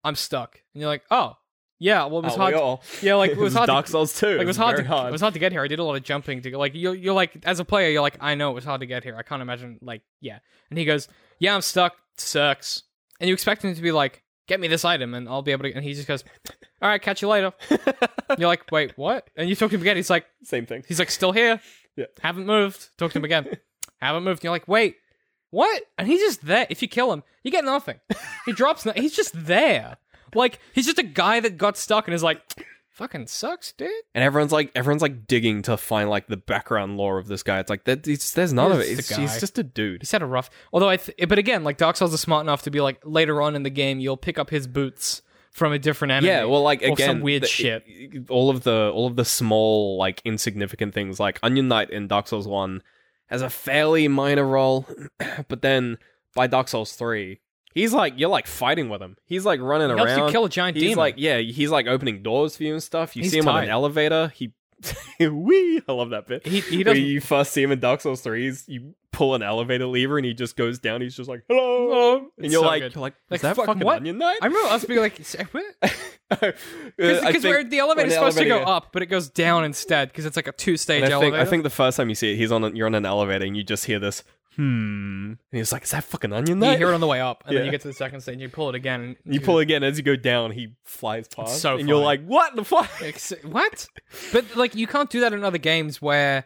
[0.03, 1.37] "I'm stuck." And you're like, "Oh,
[1.77, 2.05] yeah.
[2.05, 2.53] Well, it was oh, hard.
[2.55, 3.67] we to- all- yeah, like it was hard.
[3.67, 4.33] Dark to, Souls too.
[4.37, 5.09] like it was hard to hard.
[5.09, 5.63] it was hard to get here.
[5.63, 6.57] I did a lot of jumping to go.
[6.57, 8.87] Like you're you're like as a player, you're like, I know it was hard to
[8.87, 9.15] get here.
[9.15, 9.77] I can't imagine.
[9.83, 10.39] Like yeah.
[10.71, 11.07] And he goes,
[11.37, 11.93] "Yeah, I'm stuck.
[12.17, 12.81] Sucks."
[13.19, 15.63] And you expect him to be like, "Get me this item, and I'll be able
[15.63, 16.23] to." And he just goes,
[16.81, 17.53] "All right, catch you later."
[18.37, 19.95] you're like, "Wait, what?" And you talk to him again.
[19.95, 20.25] He's like.
[20.43, 20.83] Same thing.
[20.87, 21.59] He's like, still here.
[21.95, 22.05] Yeah.
[22.21, 22.89] Haven't moved.
[22.97, 23.47] Talk to him again.
[24.01, 24.39] Haven't moved.
[24.39, 24.97] And you're like, wait,
[25.49, 25.83] what?
[25.97, 26.67] And he's just there.
[26.69, 27.99] If you kill him, you get nothing.
[28.45, 28.85] He drops.
[28.85, 29.97] No- he's just there.
[30.35, 32.41] like he's just a guy that got stuck and is like,
[32.95, 33.89] fucking sucks, dude.
[34.15, 37.59] and everyone's like everyone's like digging to find like the background lore of this guy.
[37.59, 38.07] It's like that.
[38.07, 38.87] It's, there's none of it.
[38.87, 40.01] He's It's, the he's just a dude.
[40.01, 40.49] He's had a rough.
[40.73, 43.41] Although I, th- but again, like Dark Souls is smart enough to be like later
[43.41, 45.21] on in the game, you'll pick up his boots
[45.51, 46.27] from a different enemy.
[46.27, 47.83] Yeah, well, like or again, some weird the- shit.
[48.29, 52.27] All of the all of the small like insignificant things, like Onion Knight in Dark
[52.27, 52.81] Souls One,
[53.27, 54.85] has a fairly minor role,
[55.47, 55.97] but then
[56.33, 57.39] by Dark Souls Three,
[57.75, 59.15] he's like you're like fighting with him.
[59.25, 60.97] He's like running He helps you kill a giant he's demon.
[60.97, 63.15] like yeah, he's like opening doors for you and stuff.
[63.15, 63.63] You He's see him on tight.
[63.65, 64.31] an elevator.
[64.33, 64.51] He.
[65.19, 65.81] Wee!
[65.87, 66.45] I love that bit.
[66.45, 69.33] He- he Where doesn't- you first see him in Dark Souls 3, he's, you pull
[69.33, 70.99] an elevator lever and he just goes down.
[71.01, 72.17] He's just like, hello.
[72.17, 72.93] and It's you're so like, good.
[72.95, 73.97] you're like, Like, is that fucking fucking what?
[73.97, 74.37] Onion Knight?
[74.41, 75.17] I remember us being like,
[75.51, 75.63] what?"
[76.97, 80.35] Because where the elevator's supposed to go up, but it goes down instead because it's
[80.35, 81.37] like a two-stage I think, elevator.
[81.41, 83.45] I think the first time you see it, he's on a, you're on an elevator
[83.45, 84.23] and you just hear this
[84.55, 87.07] hmm, and he's like, "Is that fucking onion there?" you knight?" hear it on the
[87.07, 89.15] way up, and then you get to the second stage, and you pull it again.
[89.25, 91.97] And you pull it again as you go down, he flies past, so and you're
[91.97, 92.05] funny.
[92.05, 93.87] like, "What the fuck?" Ex- what?
[94.31, 96.45] But like, you can't do that in other games where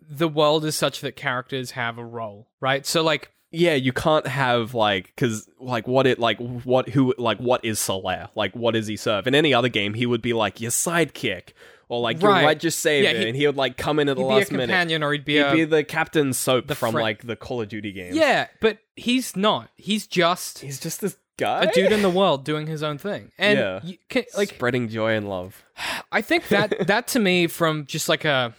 [0.00, 2.86] the world is such that characters have a role, right?
[2.86, 7.38] So like, Yeah, you can't have like because like what it like what who like
[7.38, 10.32] what is Solaire like what does he serve in any other game he would be
[10.32, 11.52] like your sidekick
[11.88, 12.44] or like Right.
[12.44, 14.36] right just savior Yeah, and he would like come in at the he'd be a
[14.38, 17.02] last minute companion, or he'd be he'd a be the Captain Soap the from friend-
[17.02, 18.48] like the Call of Duty games yeah.
[18.60, 19.70] But he's not.
[19.76, 23.30] He's just he's just this guy a dude in the world doing his own thing,
[23.38, 23.80] and Yeah.
[23.84, 25.62] you can, like spreading joy and love
[26.12, 28.54] I think that that to me from just like a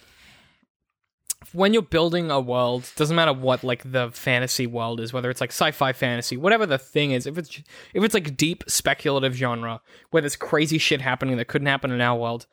[1.52, 5.40] when you're building a world, doesn't matter what like the fantasy world is, whether it's
[5.40, 7.58] like sci-fi fantasy, whatever the thing is, if it's
[7.92, 12.00] if it's like deep speculative genre where there's crazy shit happening that couldn't happen in
[12.00, 12.46] our world,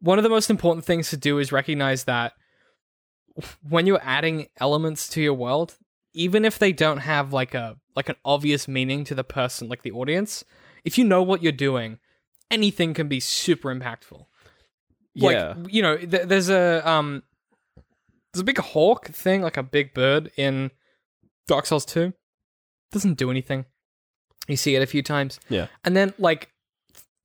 [0.00, 2.32] one of the most important things to do is recognize that
[3.68, 5.76] when you're adding elements to your world,
[6.12, 9.82] even if they don't have like a like an obvious meaning to the person, like
[9.82, 10.44] the audience,
[10.84, 11.98] if you know what you're doing,
[12.50, 14.26] anything can be super impactful.
[15.16, 15.54] Like yeah.
[15.68, 17.22] you know th- there's a um
[18.32, 20.70] there's a big hawk thing like a big bird in
[21.46, 22.12] dark souls 2
[22.92, 23.64] doesn't do anything.
[24.46, 25.40] You see it a few times.
[25.48, 25.66] Yeah.
[25.84, 26.50] And then like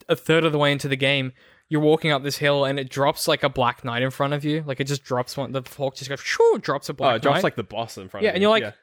[0.10, 1.34] a third of the way into the game
[1.74, 4.46] you're walking up this hill and it drops like a black knight in front of
[4.46, 7.16] you like it just drops one the hawk just goes shoo, drops a oh black
[7.16, 7.44] it drops knight.
[7.44, 8.48] like the boss in front Yeah, of and you.
[8.48, 8.76] you're like,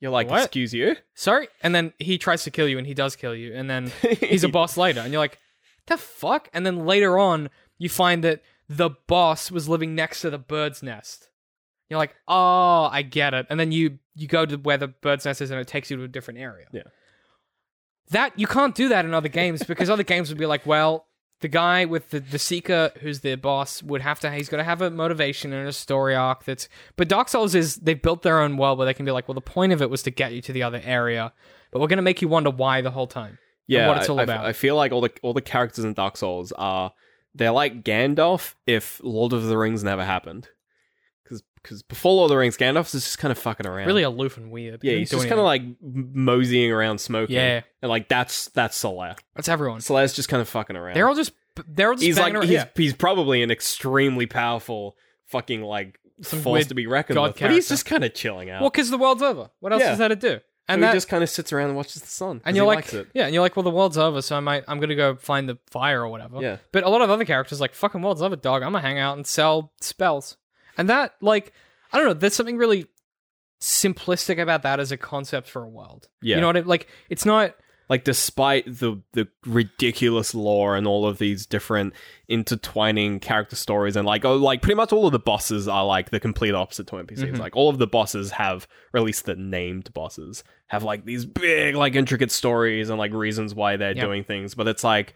[0.00, 2.92] you're like "What?" excuse you sorry and then he tries to kill you and he
[2.92, 5.38] does kill you and then he's a boss later and you're like
[5.86, 10.28] the fuck and then later on you find that the boss was living next to
[10.28, 11.30] the bird's nest
[11.88, 15.24] you're like oh i get it and then you you go to where the bird's
[15.24, 16.82] nest is and it takes you to a different area Yeah.
[18.10, 21.06] that you can't do that in other games because other games would be like well
[21.40, 24.64] the guy with the, the seeker who's the boss would have to he's got to
[24.64, 28.40] have a motivation and a story arc that's but dark souls is they've built their
[28.40, 30.32] own world where they can be like well the point of it was to get
[30.32, 31.32] you to the other area
[31.70, 34.18] but we're going to make you wonder why the whole time yeah, what it's all
[34.18, 34.46] I, I- about.
[34.46, 36.92] I feel like all the all the characters in Dark Souls are
[37.34, 40.48] they're like Gandalf if Lord of the Rings never happened.
[41.62, 43.86] Because before Lord of the Rings, Gandalf is just kind of fucking around.
[43.86, 47.36] really aloof and weird yeah, he's just kind of like moseying around smoking.
[47.36, 47.62] Yeah.
[47.82, 49.16] and like that's that's Solaire.
[49.34, 50.94] that's everyone Solaire's just kind of fucking around.
[50.94, 51.32] they're all just
[51.68, 52.66] they're all just he's like around- he's yeah.
[52.76, 54.96] he's probably an extremely powerful
[55.26, 57.40] fucking like Some force to be reckoned god with.
[57.40, 58.60] But he's just kind of chilling out.
[58.60, 59.92] well because the world's over what else Yeah.
[59.92, 62.02] is there to do and and that he just kind of sits around and watches
[62.02, 62.40] the sun.
[62.44, 63.08] and you're like likes it.
[63.14, 65.48] yeah and you're like well the world's over so i might i'm gonna go find
[65.48, 66.56] the fire or whatever Yeah.
[66.72, 69.16] but a lot of other characters like fucking world's over dog i'm gonna hang out
[69.16, 70.36] and sell spells
[70.76, 71.52] and that like
[71.92, 72.86] i don't know there's something really
[73.60, 76.36] simplistic about that as a concept for a world Yeah.
[76.36, 76.68] you know what i mean?
[76.68, 77.54] like it's not
[77.88, 81.94] like despite the the ridiculous lore and all of these different
[82.28, 86.10] intertwining character stories and like oh like pretty much all of the bosses are like
[86.10, 87.34] the complete opposite to NPCs.
[87.34, 87.38] Mhm.
[87.38, 91.24] Like all of the bosses have or at least the named bosses have like these
[91.24, 94.04] big like intricate stories and like reasons why they're Yep.
[94.04, 95.14] doing things, but it's like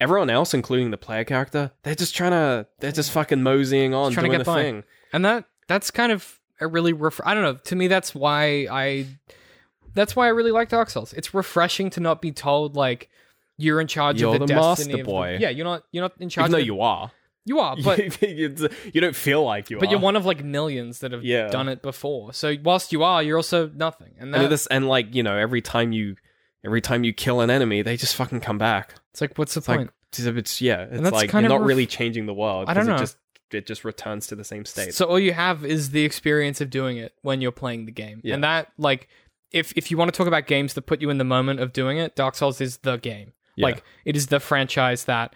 [0.00, 4.12] everyone else including the player character, they're just trying to they're just fucking moseying on
[4.12, 4.62] trying to doing get the by.
[4.62, 4.84] thing.
[5.12, 7.54] and that that's kind of a really ref- I don't know.
[7.54, 9.06] To me, that's why I
[9.94, 11.12] that's why I really like Dark Souls.
[11.12, 13.08] It's refreshing to not be told like
[13.56, 15.36] you're in charge You're of the, the destiny master of boy.
[15.40, 16.44] Yeah, you're not you're not in charge.
[16.44, 17.10] Even though of the- you are.
[17.44, 19.80] you are, but you, you don't feel like you are.
[19.80, 21.48] but you're one of like millions that have Yeah.
[21.48, 22.32] done it before.
[22.32, 24.14] So whilst you are, you're also nothing.
[24.18, 26.16] And that, and this and like you know every time you
[26.64, 29.58] every time you kill an enemy they just fucking come back it's like what's the
[29.58, 29.80] it's point?
[29.80, 32.34] like it's, it's yeah it's that's like kind you're of not ref- really changing the
[32.34, 32.96] world I don't know.
[32.96, 33.16] it just
[33.50, 36.70] it just returns to the same state So all you have is the experience of
[36.70, 38.20] doing it when you're playing the game.
[38.22, 38.34] Yeah.
[38.34, 39.08] And that like
[39.52, 41.72] if if you want to talk about games that put you in the moment of
[41.72, 43.32] doing it, Dark Souls is the game.
[43.56, 43.66] Yeah.
[43.66, 45.34] Like it is the franchise that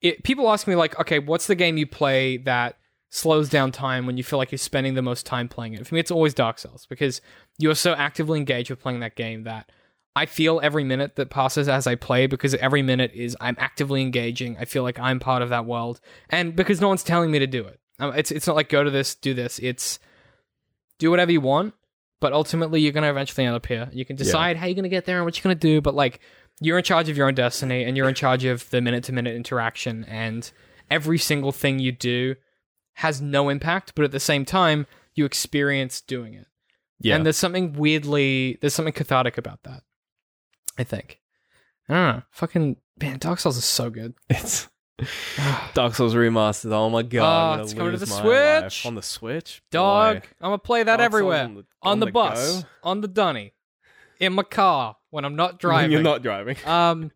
[0.00, 2.78] it people ask me like, "Okay, what's the game you play that
[3.10, 5.94] slows down time when you feel like you're spending the most time playing it?" For
[5.94, 7.20] me it's always Dark Souls because
[7.58, 9.70] you're so actively engaged with playing that game that
[10.18, 14.02] I feel every minute that passes as I play because every minute is I'm actively
[14.02, 14.56] engaging.
[14.58, 17.46] I feel like I'm part of that world, and because no one's telling me to
[17.46, 17.78] do it.
[18.00, 19.60] Um, it's it's not like go to this, do this.
[19.60, 20.00] It's
[20.98, 21.74] do whatever you want,
[22.18, 23.88] but ultimately you're gonna eventually end up here.
[23.92, 26.18] You can decide how you're gonna get there and what you're gonna do, but like
[26.60, 29.12] you're in charge of your own destiny, and you're in charge of the minute to
[29.12, 30.50] minute interaction, and
[30.90, 32.34] every single thing you do
[32.94, 36.48] has no impact, but at the same time you experience doing it.
[36.98, 37.14] Yeah.
[37.14, 39.84] And there's something weirdly, there's something cathartic about that.
[40.78, 41.20] I think.
[41.88, 42.22] I don't know.
[42.30, 44.14] Fucking man, Dark Souls is so good.
[44.30, 44.68] It's
[45.74, 46.72] Dark Souls remastered.
[46.72, 47.60] Oh my god!
[47.60, 48.84] Oh, it's coming to the Switch.
[48.84, 49.62] on the Switch.
[49.70, 50.28] Dog, Boy.
[50.40, 51.44] I'm gonna play that Dark everywhere.
[51.44, 52.68] on the- on, on the, the bus, go.
[52.82, 53.52] on the dunny,
[54.18, 55.92] in my car when I'm not When driving.
[55.92, 56.56] You're not driving.
[56.66, 57.12] Um,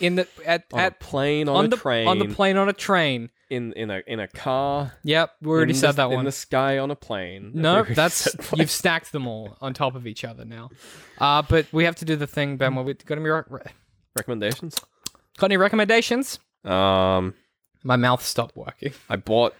[0.00, 2.68] in the at on at plane, on, on a the train, on the plane on
[2.68, 3.30] a train.
[3.50, 4.92] In in a in a car.
[5.04, 6.20] Yep, we already said the, that one.
[6.20, 7.50] In the sky on a plane.
[7.54, 10.70] No, already that's you've stacked them all on top of each other now.
[11.18, 12.74] Uh, but we have to do the thing, Ben.
[12.74, 13.42] Where we got any re-
[14.16, 14.76] recommendations.
[15.38, 16.38] got any recommendations?
[16.64, 17.34] Um,
[17.82, 18.92] My mouth stopped working.
[19.08, 19.54] I bought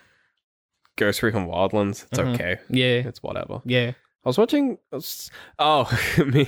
[0.97, 2.05] Ghost Recon Wildlands.
[2.11, 2.35] It's Mhm.
[2.35, 2.59] okay.
[2.69, 3.61] Yeah, It's whatever.
[3.65, 3.93] yeah.
[4.23, 4.77] I was watching.
[4.93, 6.47] I was- oh, me,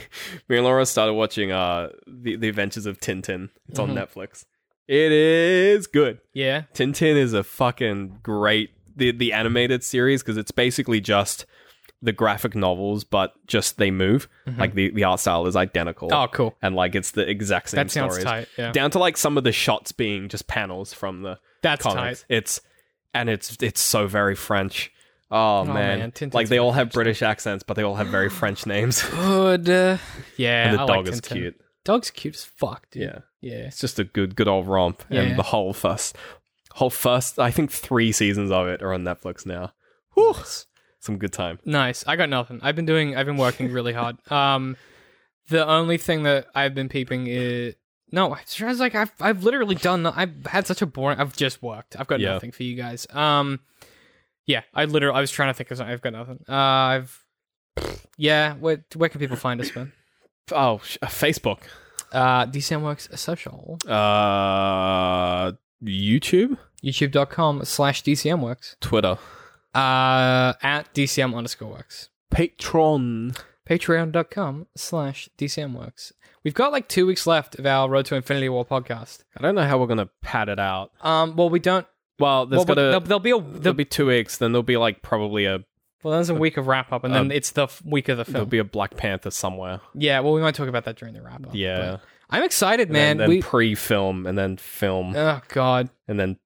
[0.49, 3.49] me and Laura started watching uh the the Adventures of Tintin.
[3.68, 3.95] It's on Mhm.
[4.07, 4.45] Netflix.
[4.93, 6.18] It is good.
[6.34, 6.62] Yeah.
[6.74, 11.47] Tintin is a fucking great the the animated series because it's basically just
[12.03, 14.28] the graphic novels, but just they move.
[14.59, 16.09] Like the the art style is identical.
[16.11, 16.22] Mm-hmm.
[16.24, 16.57] Oh, cool.
[16.61, 18.24] and like it's the exact same That sounds stories.
[18.24, 18.49] tight.
[18.59, 18.72] Yeah.
[18.72, 22.20] Down to like some of the shots being just panels from the That's comics.
[22.22, 22.26] tight.
[22.36, 22.61] It's
[23.14, 24.93] and it's it's so very French.
[25.30, 28.66] Oh, man, man, like they all have British accents, but they all have very French
[28.66, 29.03] names.
[29.03, 29.68] Good.
[29.70, 29.97] Uh,
[30.36, 30.68] yeah.
[30.68, 31.59] and the I dog like is cute.
[31.84, 33.05] Dog's cute as fuck, dude.
[33.05, 33.66] Yeah, Yeah.
[33.66, 35.03] it's just a good good old romp.
[35.11, 35.20] Yeah.
[35.22, 36.16] And the whole first
[36.72, 39.72] whole first I think three seasons of it are on Netflix now.
[40.14, 40.34] Whew,
[41.01, 41.59] some good time.
[41.64, 42.05] Nice.
[42.07, 42.61] I got nothing.
[42.62, 43.16] I've been doing.
[43.16, 44.16] I've been working really hard.
[44.32, 44.76] Um,
[45.49, 47.74] the only thing that I've been peeping is
[48.12, 48.32] no.
[48.34, 50.07] It's just like I've I've literally done.
[50.07, 51.18] I've had such a boring.
[51.18, 51.97] I've just worked.
[51.99, 52.34] I've got Yeah.
[52.34, 53.07] nothing for you guys.
[53.11, 53.59] Um,
[54.47, 54.62] yeah.
[54.72, 55.16] I literally.
[55.16, 55.93] I was trying to think of something.
[55.93, 56.45] I've got nothing.
[56.49, 57.24] Uh, I've.
[58.16, 58.55] Yeah.
[58.55, 59.93] Where where can people find us, man?
[60.51, 61.61] Oh, uh, Facebook,
[62.13, 63.79] Uh, DCM Works Social.
[63.89, 65.53] uh,
[65.83, 68.77] YouTube, YouTube.com slash DCM Works.
[68.81, 69.19] Twitter,
[69.75, 72.11] Uh, at DCM underscore Works.
[72.33, 73.37] Patreon.
[73.69, 76.11] patreon.com slash dcmworks
[76.43, 79.55] we've got like two weeks left of our road to infinity war podcast I don't
[79.55, 80.91] know how we're gonna pad it out.
[81.01, 81.87] um well we don't
[82.19, 84.37] Well, there's well, gotta there'll, there'll be a there'll there'll, be two weeks.
[84.39, 85.61] Then there'll be like probably a
[86.03, 88.17] well there's a week of wrap up and then um, it's the f- week of
[88.19, 88.33] the film.
[88.35, 89.81] there'll be a Black Panther somewhere.
[89.95, 91.99] yeah well we might talk about that during the wrap up Yeah,
[92.31, 96.39] i'm excited And man then, we pre-film and then film oh god and then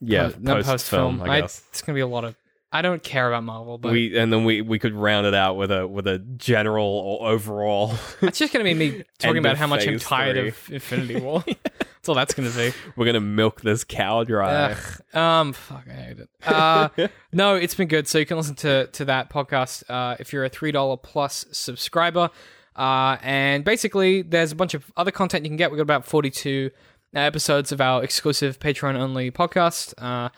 [0.00, 1.22] yeah, Po- post-film.
[1.22, 2.36] I guess it's gonna be a lot of
[2.74, 5.56] i don't care about marvel but we and then we we could round it out
[5.56, 7.94] with a with a general or overall.
[8.20, 10.48] it's just gonna be me talking about how much i'm tired three.
[10.48, 11.42] of infinity war
[12.04, 14.72] that's all that's gonna be we're gonna milk this cow dry.
[14.72, 16.28] Ugh, um, fuck, I hate it.
[16.44, 16.88] Uh,
[17.32, 18.06] no, it's been good.
[18.06, 21.46] So you can listen to to that podcast uh, if you're a three dollar plus
[21.52, 22.28] subscriber.
[22.76, 25.70] Uh, and basically, there's a bunch of other content you can get.
[25.70, 26.70] We've got about forty two
[27.14, 29.94] episodes of our exclusive Patreon only podcast.
[29.96, 30.28] Uh,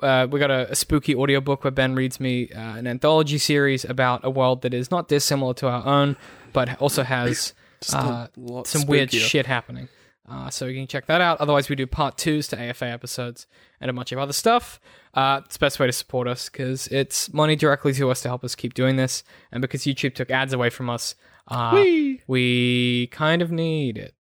[0.00, 3.84] uh, we got a, a spooky audiobook where Ben reads me uh, an anthology series
[3.84, 6.16] about a world that is not dissimilar to our own,
[6.52, 7.52] but also has
[7.92, 8.28] uh,
[8.64, 9.88] some weird shit happening.
[10.28, 11.40] Uh, so you can check that out.
[11.40, 13.46] Otherwise, we do part twos to AFA episodes
[13.80, 14.80] and a bunch of other stuff.
[15.14, 18.28] Uh, it's the best way to support us because it's money directly to us to
[18.28, 21.16] help us keep doing this, and because YouTube took ads away from us,
[21.48, 21.84] uh,
[22.26, 24.14] we kind of need it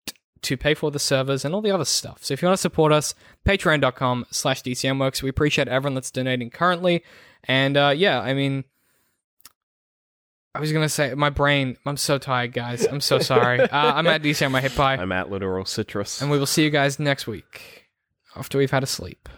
[0.43, 2.25] to pay for the servers and all the other stuff.
[2.25, 3.15] So if you want to support us,
[3.47, 5.23] patreon.com slash DCMworks.
[5.23, 7.05] We appreciate everyone that's donating currently.
[7.45, 8.65] And uh, yeah, I mean,
[10.55, 12.85] I was going to say, my brain, I'm so tired, guys.
[12.85, 13.61] I'm so sorry.
[13.61, 14.95] uh, I'm at DCM, my hip pie.
[14.95, 16.21] I'm at literal citrus.
[16.21, 17.89] And we will see you guys next week
[18.35, 19.29] after we've had a sleep.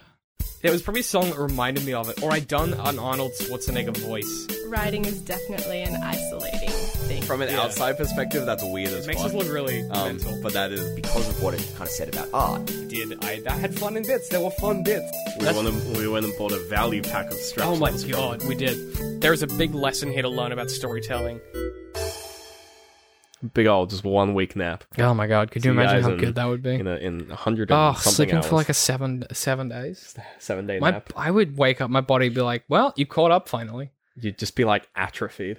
[0.62, 3.32] It was probably a song that reminded me of it, or I'd done an Arnold
[3.41, 4.47] Schwarzenegger voice.
[4.66, 7.22] Writing is definitely an isolating thing.
[7.22, 7.62] From an Yeah.
[7.62, 9.30] outside perspective, that's weird as It makes fuck.
[9.30, 10.38] us look really um, mental.
[10.43, 12.66] but that is because of what it kind of said about art.
[12.88, 13.41] Did I?
[13.41, 14.28] That had fun in bits.
[14.28, 15.11] There were fun bits.
[15.38, 17.68] we went, and, we went and bought a value pack of straps.
[17.70, 18.76] Oh my god, we did.
[19.22, 21.41] There's a big lesson here to learn about storytelling.
[23.55, 26.18] Big old, just one week nap Oh my god, could you See imagine how in-
[26.18, 26.74] good that would be?
[26.74, 28.47] in a in hundred Oh, sleeping hours.
[28.47, 30.14] for like a seven seven days.
[30.38, 31.11] seven day My, nap.
[31.16, 34.36] I would wake up, my body would be like, "Well, you caught up finally." You'd
[34.38, 35.57] just be like atrophied.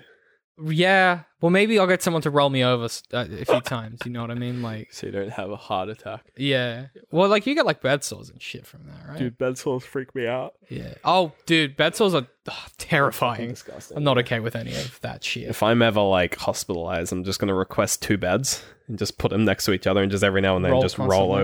[0.64, 1.22] Yeah.
[1.42, 4.00] Well, maybe I'll get someone to roll me over uh, a few times.
[4.06, 4.62] You know what I mean?
[4.62, 6.32] Like, So you don't have a heart attack.
[6.38, 6.88] yeah.
[7.10, 9.18] Well, like you get like bed sores and shit from that, right?
[9.18, 10.54] Dude, bed sores freak me out.
[10.70, 10.94] Yeah.
[11.04, 13.50] Oh, dude, bed sores are ugh, terrifying.
[13.50, 13.98] disgusting.
[13.98, 15.48] I'm not okay with any of that shit.
[15.50, 19.46] If I'm ever like hospitalized, I'm just gonna request two beds and just put them
[19.46, 21.42] next to each other and just every now and then Roll just roll constantly.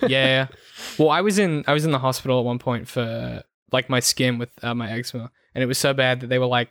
[0.00, 0.08] over.
[0.12, 0.46] yeah.
[0.98, 4.00] Well, I was in I was in the hospital at one point for like my
[4.00, 6.70] skin with uh, my eczema, and it was so bad that they were like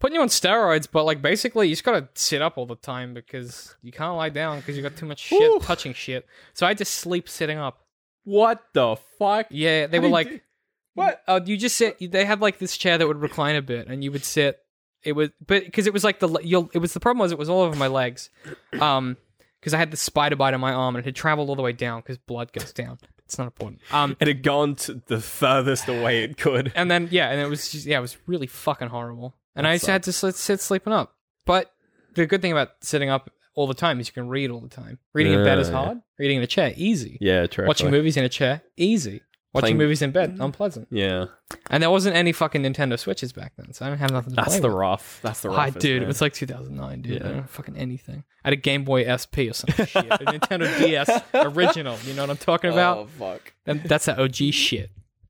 [0.00, 3.14] putting you on steroids, but like basically you just gotta sit up all the time
[3.14, 5.58] because you can't lie down because you got too much shit Ooh.
[5.60, 6.26] touching shit.
[6.54, 7.80] So I had to sleep sitting up.
[8.24, 9.46] what the fuck?
[9.50, 10.40] Yeah, they How were like, do-
[10.94, 11.22] What?
[11.26, 11.96] Uh, you just sit.
[12.12, 14.58] They had like this chair that would recline a bit, and you would sit.
[15.04, 16.70] It was, but because it was like the you'll.
[16.74, 18.30] It was the problem was it was all over my legs,
[18.80, 19.16] um,
[19.60, 21.62] because I had the spider bite on my arm and it had traveled all the
[21.62, 22.98] way down because blood goes down.
[23.24, 23.80] It's not important.
[23.92, 26.72] Um, It had gone to the furthest away it could.
[26.74, 29.34] and then yeah, and it was just yeah, it was really fucking horrible.
[29.58, 31.14] And That I just had to sit, sit sleeping up.
[31.44, 31.70] But
[32.14, 34.68] the good thing about sitting up all the time is you can read all the
[34.68, 34.98] time.
[35.12, 35.74] Reading in bed is Yeah.
[35.74, 35.98] hard.
[36.18, 37.18] Reading in a chair easy.
[37.20, 37.66] Yeah, true.
[37.66, 39.20] Watching movies in a chair easy.
[39.52, 40.44] Watching Playing- movies in bed mm.
[40.44, 40.88] unpleasant.
[40.90, 41.24] Yeah,
[41.70, 44.36] And there wasn't any fucking Nintendo Switches back then, so I don't have nothing to
[44.36, 44.76] that's play the with.
[44.76, 45.20] rough.
[45.22, 45.78] That's the Hi, roughest.
[45.80, 47.20] dude, it was like 2009, dude.
[47.22, 47.28] Yeah.
[47.28, 48.24] I don't fucking anything.
[48.44, 49.96] I had a Game Boy SP or some shit.
[49.96, 51.96] A Nintendo DS original.
[52.04, 52.98] You know what I'm talking about?
[52.98, 53.54] Oh fuck.
[53.66, 54.90] And that's that OG shit.